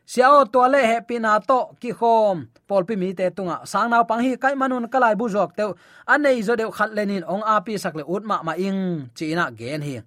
Siao 0.09 0.45
to 0.49 0.65
le 0.73 0.81
happy 0.81 1.21
pina 1.21 1.41
to 1.41 1.77
ki 1.81 1.93
khom. 1.93 2.49
Pol 2.69 2.85
pi 2.89 2.97
mi 2.97 3.13
te 3.13 3.29
tunga. 3.31 3.61
Sang 3.65 3.91
nau 3.91 4.05
pang 4.09 4.21
hi 4.25 4.37
kai 4.37 4.55
manun 4.55 4.89
kalai 4.89 5.15
bu 5.21 5.29
jok 5.29 5.53
te 5.57 5.65
anei 6.07 6.41
zo 6.43 6.57
deu 6.57 6.71
khat 6.71 6.91
lenin 6.97 7.25
ong 7.29 7.45
a 7.45 7.61
pi 7.61 7.77
sak 7.77 7.95
le 7.99 8.05
ut 8.15 8.25
ma 8.25 8.41
ma 8.43 8.53
ing. 8.57 9.11
Chi 9.17 9.35
na 9.35 9.51
gen 9.51 9.83
hi. 9.83 10.01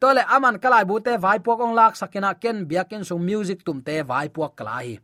To 0.00 0.12
le 0.12 0.22
aman 0.28 0.56
kalai 0.62 0.84
bu 0.84 1.00
te 1.00 1.16
vai 1.16 1.38
pok 1.38 1.60
ong 1.60 1.74
lak 1.74 1.96
sakina 1.96 2.34
ken 2.42 2.68
biakin 2.68 3.04
sung 3.04 3.24
music 3.24 3.64
tum 3.64 3.80
te 3.80 4.02
vai 4.02 4.28
pok 4.28 4.52
kala 4.56 4.76
hi. 4.84 4.98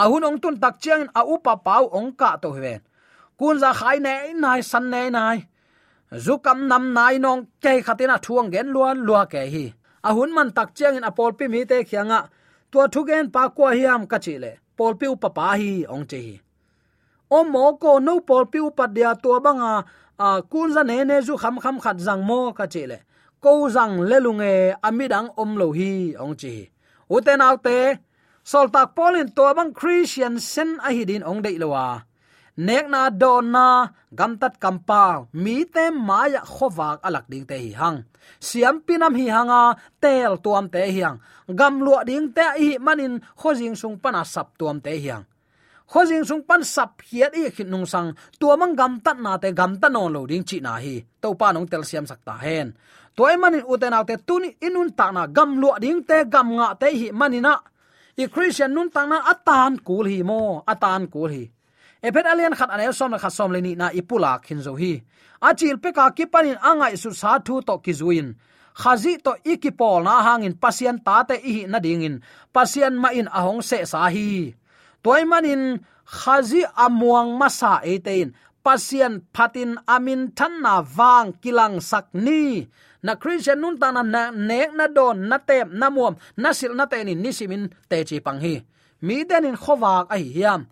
Ahun 0.00 0.24
ong 0.24 0.38
tun 0.42 0.56
tak 0.62 0.78
chiang 0.82 1.04
a 1.14 1.22
upa 1.26 1.54
pau 1.66 1.84
ong 1.98 2.14
ka 2.20 2.36
to 2.42 2.50
hwe. 2.54 2.78
Kun 3.38 3.58
za 3.58 3.72
khai 3.72 3.98
ne 3.98 4.32
nai, 4.42 4.60
san 4.62 4.90
ne 4.90 5.10
nai. 5.10 5.38
Zukam 6.24 6.68
nam 6.70 6.92
nai 6.94 7.18
nong 7.18 7.46
ke 7.62 7.82
khatina 7.86 8.16
thuang 8.24 8.48
gen 8.52 8.68
luan 8.74 8.98
lua 9.06 9.26
ke 9.26 9.42
hi 9.54 9.66
ahun 10.08 10.30
man 10.36 10.48
tak 10.56 10.74
chiang 10.76 10.96
in 10.98 11.08
apol 11.10 11.32
pi 11.38 11.48
mi 11.52 11.64
te 11.64 11.84
khianga. 11.88 12.20
Tua 12.70 12.88
thugen 12.88 13.30
pa 13.34 13.48
kwa 13.56 13.70
hiam 13.78 14.02
ka 14.10 14.18
chi 14.24 14.34
le 14.42 14.52
pol 14.76 14.94
pi 15.00 15.06
upa 15.14 15.28
pa 15.36 15.46
hi, 15.60 15.84
ong 15.94 16.06
che 16.10 16.18
hi. 16.26 16.36
O 17.30 17.44
mo 17.44 17.76
ko 17.82 17.98
no 17.98 18.20
pol 18.28 18.44
pi 18.52 18.58
upa 18.68 18.84
dia 18.96 19.14
tua 19.22 19.40
banga, 19.40 19.84
a 20.18 20.42
kun 20.50 20.72
za 20.74 20.82
ne 20.82 21.04
ne 21.04 21.16
zu 21.26 21.34
kham 21.42 21.56
kham 21.62 21.76
khat 21.84 21.96
zang 22.06 22.22
mo 22.28 22.52
ka 22.58 22.66
chi 22.72 22.82
le 22.90 22.98
ko 23.42 23.68
zang 23.74 23.94
le 24.08 24.18
lunge 24.24 24.52
amidang 24.88 25.28
om 25.42 25.50
lo 25.60 25.72
hi, 25.78 26.14
ong 26.22 26.34
chi 26.40 26.54
uten 27.14 27.40
autte 27.48 27.98
soltak 28.50 28.94
polin 28.96 29.28
to 29.36 29.44
bang 29.56 29.72
christian 29.78 30.34
sen 30.52 30.70
a 30.86 30.88
hi 30.96 31.02
din 31.10 31.22
ong 31.30 31.42
dei 31.44 31.56
lowa 31.62 31.86
nek 32.56 32.84
na 32.92 33.08
do 33.08 33.40
na 33.40 33.88
gam 34.12 34.36
tat 34.36 34.60
kampa 34.60 35.24
mi 35.32 35.64
te 35.64 35.88
maya 35.88 36.44
khowak 36.44 37.00
alak 37.00 37.24
ding 37.32 37.48
te 37.48 37.56
hi 37.56 37.72
hang 37.72 38.04
siam 38.40 38.84
pinam 38.84 39.16
hi 39.16 39.26
hanga 39.32 39.72
tel 40.02 40.36
tuam 40.44 40.68
te 40.68 40.84
hiang 40.92 41.16
gam 41.48 41.80
lua 41.80 42.04
ding 42.04 42.28
te 42.36 42.44
hi 42.60 42.76
manin 42.76 43.16
khojing 43.40 43.72
sung 43.72 43.96
pana 44.02 44.20
sap 44.24 44.52
tuam 44.60 44.84
te 44.84 44.92
hiang 45.00 45.24
khojing 45.88 46.24
sung 46.28 46.44
pan 46.48 46.60
sap 46.64 47.00
hiat 47.08 47.32
i 47.40 47.48
khit 47.48 47.68
nung 47.72 47.88
sang 47.88 48.12
tuamang 48.40 48.76
gam 48.76 49.00
tat 49.04 49.16
na 49.16 49.32
te 49.40 49.48
gam 49.58 49.72
ta 49.80 49.88
non 49.88 50.12
lo 50.12 50.20
ding 50.28 50.44
chi 50.44 50.60
na 50.60 50.76
hi 50.76 51.00
to 51.22 51.28
pa 51.40 51.52
nong 51.52 51.68
tel 51.72 51.84
siam 51.88 52.04
sakta 52.04 52.36
hen 52.44 52.68
toy 53.16 53.34
manin 53.40 53.64
uten 53.72 53.96
autte 53.96 54.16
tuni 54.28 54.50
inun 54.66 54.92
ta 54.98 55.06
na 55.16 55.24
gam 55.36 55.50
lua 55.60 55.80
ding 55.84 56.04
te 56.08 56.16
gam 56.28 56.48
nga 56.56 56.68
te 56.80 56.88
hi 57.00 57.08
manina 57.20 57.54
i 58.22 58.24
christian 58.28 58.70
nun 58.76 58.88
ta 58.94 59.02
na 59.08 59.18
atan 59.32 59.72
kul 59.86 60.04
hi 60.12 60.20
mo 60.30 60.40
atan 60.72 61.08
kul 61.08 61.30
hi 61.32 61.44
ephet 62.06 62.26
alien 62.26 62.54
khat 62.58 62.70
anel 62.74 62.92
som 62.98 63.10
na 63.10 63.18
khat 63.22 63.32
som 63.32 63.50
leni 63.54 63.72
na 63.80 63.86
ipula 64.00 64.32
khin 64.44 64.60
zo 64.66 64.74
hi. 64.74 64.92
Achil 65.48 65.76
pe 65.82 65.90
ka 65.96 66.10
ki 66.16 66.24
panin 66.32 66.58
angai 66.70 66.94
su 67.02 67.10
sa 67.20 67.38
thu 67.46 67.54
to 67.68 67.74
ki 67.84 67.92
zuin. 68.00 68.28
Khazi 68.80 69.12
to 69.24 69.32
ikipol 69.52 70.02
na 70.06 70.22
hangin 70.26 70.54
pasian 70.62 70.96
ta 71.06 71.16
te 71.28 71.36
i 71.52 71.54
na 71.72 71.78
dingin. 71.84 72.16
Pasian 72.54 72.94
ma 73.02 73.08
in 73.18 73.28
ahong 73.38 73.62
se 73.68 73.78
sa 73.92 74.08
hi. 74.14 74.54
Toy 75.02 75.22
manin, 75.30 75.62
khazi 76.18 76.62
amuang 76.84 77.30
masa 77.40 77.72
etein 77.92 78.28
pasian 78.62 79.26
patin 79.34 79.74
amin 79.90 80.30
than 80.38 80.62
na 80.62 80.80
wang 80.96 81.34
kilang 81.42 81.82
sak 81.82 82.14
ni. 82.14 82.66
Na 83.02 83.18
christian 83.18 83.58
nun 83.58 83.76
ta 83.82 83.90
na 83.90 84.02
nek 84.30 84.70
na 84.78 84.86
don 84.86 85.26
na 85.26 85.38
tem 85.42 85.68
na 85.74 85.90
muam. 85.90 86.14
Na 86.38 86.54
sil 86.54 86.72
na 86.78 86.86
te 86.86 87.02
ni 87.02 87.14
nisimin 87.18 87.66
te 87.90 88.06
chi 88.06 88.22
pang 88.22 88.38
hi. 88.38 88.62
Mi 89.02 89.26
denin 89.26 89.58
khowak 89.58 90.06
ai 90.14 90.22
hiam 90.22 90.70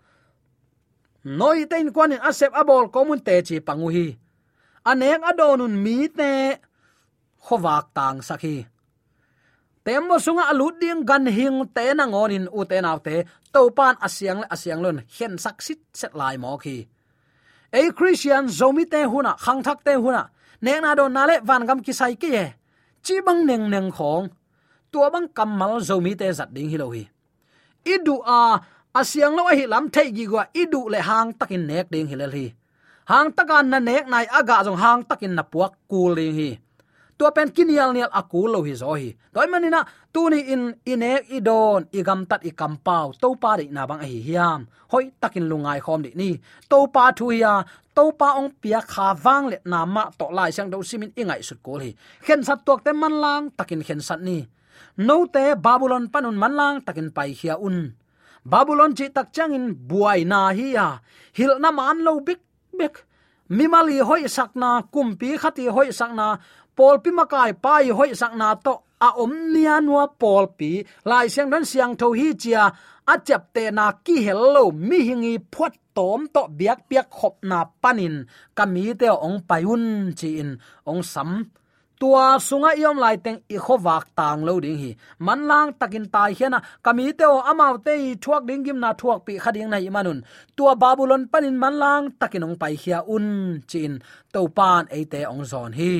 noi 1.23 1.65
ten 1.71 1.93
kwanin 1.93 2.21
asep 2.29 2.51
abol 2.61 2.85
komun 2.93 3.19
te 3.27 3.35
chi 3.47 3.55
pangu 3.67 3.89
hi 3.95 4.07
anek 4.89 5.21
adonun 5.29 5.73
mi 5.83 5.97
te 6.17 6.31
khowak 7.45 7.85
tang 7.97 8.19
sakhi 8.27 8.55
tembo 9.83 10.21
sunga 10.21 10.45
alut 10.51 10.77
ding 10.81 11.01
gan 11.09 11.25
hing 11.25 11.65
te 11.75 11.93
na 11.93 12.05
ngonin 12.05 12.45
u 12.53 12.61
te 12.69 12.77
naw 12.81 12.97
te 13.05 13.15
to 13.53 13.61
pan 13.77 13.95
asyang 14.05 14.39
le 14.41 14.47
asyang 14.53 14.81
lon 14.85 14.97
hen 15.17 15.33
sak 15.43 15.57
sit 15.65 15.81
set 15.93 16.13
lai 16.19 16.37
mo 16.37 16.57
khi. 16.57 16.85
Ei 17.73 17.87
christian 17.97 18.45
zomi 18.47 18.85
te 18.85 19.01
huna 19.11 19.33
khang 19.43 19.61
thak 19.65 19.79
te 19.85 19.93
huna 20.03 20.23
ne 20.61 20.73
na 20.79 20.95
do 20.95 21.05
na 21.09 21.25
le 21.29 21.35
van 21.47 21.65
gam 21.67 21.79
ki 21.85 21.93
sai 21.99 22.13
ki 22.21 22.29
ye 22.37 22.45
chi 23.05 23.15
bang 23.25 23.41
neng 23.49 23.65
neng 23.73 23.89
khong 23.97 24.29
tua 24.91 25.09
bang 25.13 25.27
kamal 25.37 25.73
zomi 25.89 26.13
te 26.19 26.27
zat 26.37 26.49
ding 26.55 26.69
hi 26.69 26.77
lo 26.77 26.87
hi. 26.95 27.03
Idu 27.93 28.15
a 28.21 28.61
asiang 28.99 29.35
lo 29.37 29.43
hi 29.47 29.65
lam 29.73 29.85
thei 29.93 30.09
gi 30.15 30.25
gwa 30.31 30.43
idu 30.61 30.81
le 30.93 30.99
hang 31.09 31.29
takin 31.39 31.63
nek 31.69 31.87
ding 31.91 32.07
hilal 32.11 32.33
hi 32.39 32.47
hang 33.11 33.29
takan 33.35 33.67
na 33.71 33.79
nek 33.79 34.05
nai 34.07 34.25
aga 34.39 34.63
jong 34.65 34.79
hang 34.79 35.01
takin 35.09 35.33
na 35.35 35.43
puak 35.43 35.73
kul 35.91 36.15
ding 36.15 36.35
hi. 36.39 36.51
Tua 37.19 37.29
pen 37.29 37.53
kinial 37.53 37.93
nial 37.93 38.09
aku 38.09 38.49
lo 38.49 38.65
hi 38.65 38.73
zo 38.73 38.97
hi. 38.97 39.13
Toy 39.33 39.45
manina 39.45 39.85
tu 40.09 40.25
ni 40.31 40.39
in 40.53 40.73
ine 40.87 41.21
idon 41.29 41.85
igam 41.93 42.25
tat 42.25 42.41
ikam 42.41 42.81
pau 42.81 43.13
to 43.13 43.37
pa 43.41 43.59
ri 43.59 43.69
na 43.69 43.85
bang 43.85 44.01
hi 44.01 44.17
hiam. 44.27 44.65
Hoi 44.89 45.13
takin 45.21 45.45
lungai 45.45 45.79
khom 45.85 46.01
ni 46.01 46.11
ni. 46.17 46.29
To 46.71 46.89
pa 46.89 47.13
thu 47.13 47.29
ya 47.29 47.61
to 47.93 48.09
pa 48.19 48.39
ong 48.39 48.49
pia 48.61 48.81
kha 48.81 49.13
wang 49.23 49.53
le 49.53 49.57
na 49.69 49.85
ma 49.85 50.09
to 50.19 50.33
lai 50.33 50.49
sang 50.55 50.73
do 50.73 50.81
simin 50.81 51.13
ingai 51.13 51.41
sut 51.45 51.59
ko 51.65 51.77
hi. 51.83 51.93
Khen 52.25 52.41
sat 52.47 52.65
tok 52.65 52.81
te 52.85 52.91
man 53.01 53.13
lang, 53.23 53.43
takin 53.57 53.85
khen 53.85 54.01
sat 54.01 54.19
ni. 54.27 54.37
No 54.97 55.29
te 55.29 55.53
babylon 55.65 56.09
panun 56.09 56.37
man 56.41 56.53
lang, 56.59 56.75
takin 56.81 57.13
pai 57.13 57.37
hia 57.37 57.53
un 57.67 57.93
babylon 58.45 58.95
chi 58.97 59.07
tak 59.15 59.27
changin 59.35 59.65
buai 59.89 60.25
na 60.31 60.49
hi 60.57 60.67
ya 60.77 60.87
hil 61.37 61.59
na 61.59 61.69
man 61.71 61.97
lo 62.05 62.19
bik 62.19 62.41
bik. 62.79 62.95
Mimali 63.51 63.99
hoi 63.99 64.23
sakna 64.35 64.69
kumpi 64.93 65.29
khati 65.41 65.65
hoi 65.75 65.89
sakna 65.99 66.27
pol 66.75 66.95
pi 67.03 67.09
makai 67.11 67.51
pai 67.63 67.89
hoi 67.97 68.11
sakna 68.21 68.55
to 68.65 68.73
a 69.07 69.09
om 69.23 69.33
nia 69.53 69.75
nuwa 69.85 70.07
pol 70.21 70.45
pi. 70.57 70.71
Lai 71.09 71.27
siang 71.33 71.49
don 71.51 71.65
siang 71.71 71.93
tho 71.99 72.07
hi 72.19 72.27
chia, 72.41 72.63
a 73.13 73.15
chap 73.27 73.43
te 73.53 73.63
na 73.77 73.85
ki 74.05 74.15
hello 74.27 74.71
mi 74.71 74.99
hingi 75.07 75.33
phot 75.53 75.73
tom 75.95 76.21
to 76.33 76.41
biak 76.59 76.79
biak 76.89 77.07
khop 77.17 77.35
na 77.43 77.59
panin. 77.81 78.15
Kami 78.57 78.83
te 78.99 79.07
ong 79.27 79.39
payun 79.49 79.83
chi 80.19 80.29
in. 80.41 80.49
Ong 80.89 81.03
sam 81.03 81.29
tua 82.01 82.41
sunga 82.47 82.71
iom 82.81 82.97
lai 83.03 83.17
teng 83.25 83.39
i 83.55 83.57
khowak 83.65 84.03
tang 84.17 84.41
lo 84.47 84.53
ding 84.63 84.77
hi. 84.81 84.91
Man 85.25 85.39
lang 85.49 85.69
takin 85.79 86.05
tai 86.13 86.31
hiana 86.37 86.59
kami 86.85 87.13
te 87.19 87.25
o 87.35 87.37
amau 87.51 87.75
te 87.85 87.93
i 88.07 88.09
thuak 88.23 88.43
ding 88.47 88.63
gim 88.65 88.79
na 88.83 88.89
thuak 88.99 89.19
pi 89.25 89.33
khading 89.43 89.69
nai 89.69 89.89
manun. 89.95 90.19
Tua 90.57 90.73
babylon 90.81 91.23
panin 91.31 91.57
man 91.61 91.75
lang 91.83 92.03
takin 92.19 92.43
pai 92.61 92.73
hia 92.81 92.99
un 93.15 93.27
chin. 93.69 93.93
To 94.33 94.41
pan 94.57 94.83
e 94.97 94.99
te 95.11 95.19
ong 95.31 95.45
zon 95.51 95.71
hi. 95.79 95.93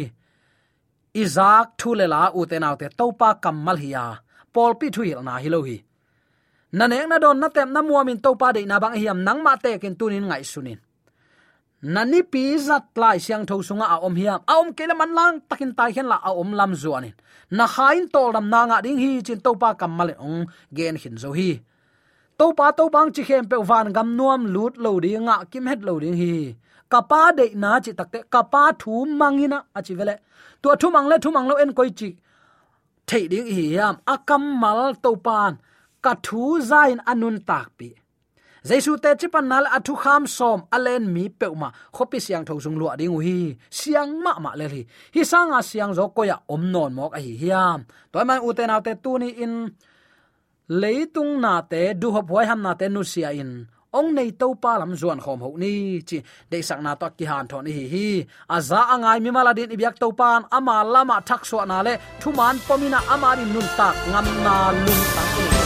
Izak 1.22 1.66
thulela 1.80 2.10
la 2.14 2.22
u 2.40 2.42
te 2.50 2.58
naw 2.64 2.76
te 2.82 2.88
to 3.00 3.06
pa 3.20 3.30
kamal 3.44 3.78
hiya 3.84 4.06
pol 4.54 4.72
pi 4.80 4.88
thuil 4.96 5.20
na 5.28 5.34
hi 5.44 5.50
lo 5.54 5.60
hi. 5.68 5.78
Na 6.78 6.86
nek 6.92 7.06
na 7.10 7.18
don 7.24 7.38
na 7.42 7.48
tem 7.56 7.70
na 7.76 7.82
muamin 7.88 8.20
to 8.24 8.32
pa 8.42 8.48
de 8.56 8.62
na 8.66 8.80
bang 8.84 8.96
hiam 9.02 9.20
nang 9.28 9.40
ma 9.46 9.54
te 9.64 9.72
kin 9.82 9.96
tunin 10.00 10.26
ngai 10.30 10.44
sunin 10.52 10.80
nani 11.82 12.22
pi 12.32 12.58
zat 12.58 12.84
lai 12.96 13.18
siang 13.18 13.46
tho 13.46 13.56
sunga 13.68 13.86
a 13.96 13.98
om 14.08 14.16
hiam. 14.16 14.40
A 14.48 14.54
om 14.62 14.74
kele 14.74 14.94
man 14.94 15.12
lang 15.18 15.42
takin 15.50 15.72
tai 15.78 15.92
hen 15.96 16.08
la 16.12 16.18
a 16.30 16.32
om 16.42 16.52
lam 16.60 16.72
zuanin 16.74 17.14
na 17.58 17.66
khain 17.68 18.08
tol 18.14 18.32
ram 18.36 18.50
na 18.54 18.66
nga 18.66 18.78
ding 18.86 19.00
hi 19.04 19.22
chin 19.28 19.40
to 19.46 19.52
pa 19.62 19.74
kamal 19.74 20.10
ong 20.20 20.46
gen 20.74 20.96
hin 21.02 21.18
zo 21.18 21.32
hi. 21.38 21.52
To 22.38 22.54
pa 22.58 22.72
to 22.78 22.90
bang 22.94 23.10
chi 23.16 23.24
khem 23.28 23.46
pe 23.52 23.58
van 23.70 23.88
gam 23.96 24.10
nuam 24.18 24.42
lut 24.54 24.74
lo 24.84 25.00
ding 25.00 25.26
nga 25.28 25.36
kim 25.52 25.66
het 25.68 25.82
lo 25.88 25.94
ding 26.04 26.18
hi. 26.22 26.34
Kapa 26.92 27.22
de 27.38 27.46
na 27.64 27.80
chi 27.84 27.92
takte 28.00 28.20
kapa 28.34 28.64
thu 28.82 28.94
mangina 29.20 29.60
achi 29.78 29.94
vele. 30.00 30.16
Tu 30.62 30.70
thu 30.82 30.88
mang 30.96 31.08
le, 31.12 31.16
thu 31.24 31.30
mang 31.36 31.48
lo 31.50 31.56
en 31.64 31.72
koi 31.78 31.90
chi. 32.00 32.10
Thei 33.08 33.24
ding 33.32 33.50
hi 33.56 33.66
yam 33.78 33.96
akam 34.14 34.44
mal 34.62 34.82
to 35.04 35.12
pan 35.26 35.54
ka 36.04 36.12
thu 36.26 36.42
zain 36.70 37.00
anun 37.12 37.38
tak 37.50 37.68
pi. 37.78 37.88
Jaisu 38.68 38.94
te 39.04 39.10
chipan 39.20 39.46
nal 39.52 39.66
athu 39.78 39.94
kham 40.04 40.24
som 40.38 40.60
alen 40.76 41.04
mi 41.14 41.24
peuma 41.40 41.70
khopi 41.96 42.18
siang 42.26 42.44
tho 42.48 42.54
sung 42.64 42.78
lua 42.82 42.94
ding 43.00 43.16
hi 43.28 43.38
siang 43.80 44.12
ma 44.24 44.34
ma 44.44 44.52
le 44.60 44.66
hi 44.74 44.82
hi 45.16 45.22
sanga 45.32 45.60
siang 45.70 45.92
zo 45.98 46.06
ko 46.16 46.22
ya 46.32 46.38
om 46.54 46.64
non 46.74 46.92
mok 46.98 47.12
a 47.18 47.20
hi 47.26 47.34
hiam 47.42 47.80
toy 48.12 48.24
man 48.30 48.40
uten 48.48 48.74
autte 48.76 48.94
tu 49.04 49.12
ni 49.22 49.30
in 49.44 49.54
leitung 50.82 51.34
na 51.44 51.54
te 51.72 51.82
du 52.02 52.08
hop 52.16 52.28
hoi 52.32 52.46
ham 52.50 52.60
na 52.66 52.72
te 52.80 52.86
nu 52.94 53.02
sia 53.12 53.30
in 53.42 53.52
ong 53.98 54.10
nei 54.18 54.30
to 54.42 54.48
pa 54.64 54.72
lam 54.82 54.92
zuan 55.02 55.20
khom 55.24 55.40
ho 55.44 55.50
ni 55.62 55.72
chi 56.08 56.18
de 56.52 56.58
sak 56.68 56.80
na 56.86 56.92
to 57.02 57.08
ki 57.18 57.26
han 57.32 57.46
thon 57.52 57.66
hi 57.78 57.84
hi 57.94 58.08
aza 58.56 58.80
angai 58.94 59.20
mi 59.24 59.30
mala 59.36 59.52
din 59.58 59.74
ibyak 59.76 59.96
to 60.02 60.08
pan 60.20 60.42
ama 60.58 60.78
lama 60.94 61.18
thak 61.28 61.42
so 61.50 61.58
na 61.72 61.78
le 61.88 61.94
thuman 62.22 62.56
pomina 62.68 63.00
amari 63.14 63.46
nun 63.54 63.68
tak 63.80 63.96
ngam 64.12 64.28
na 64.46 64.56
lung 64.86 65.04
tak 65.16 65.61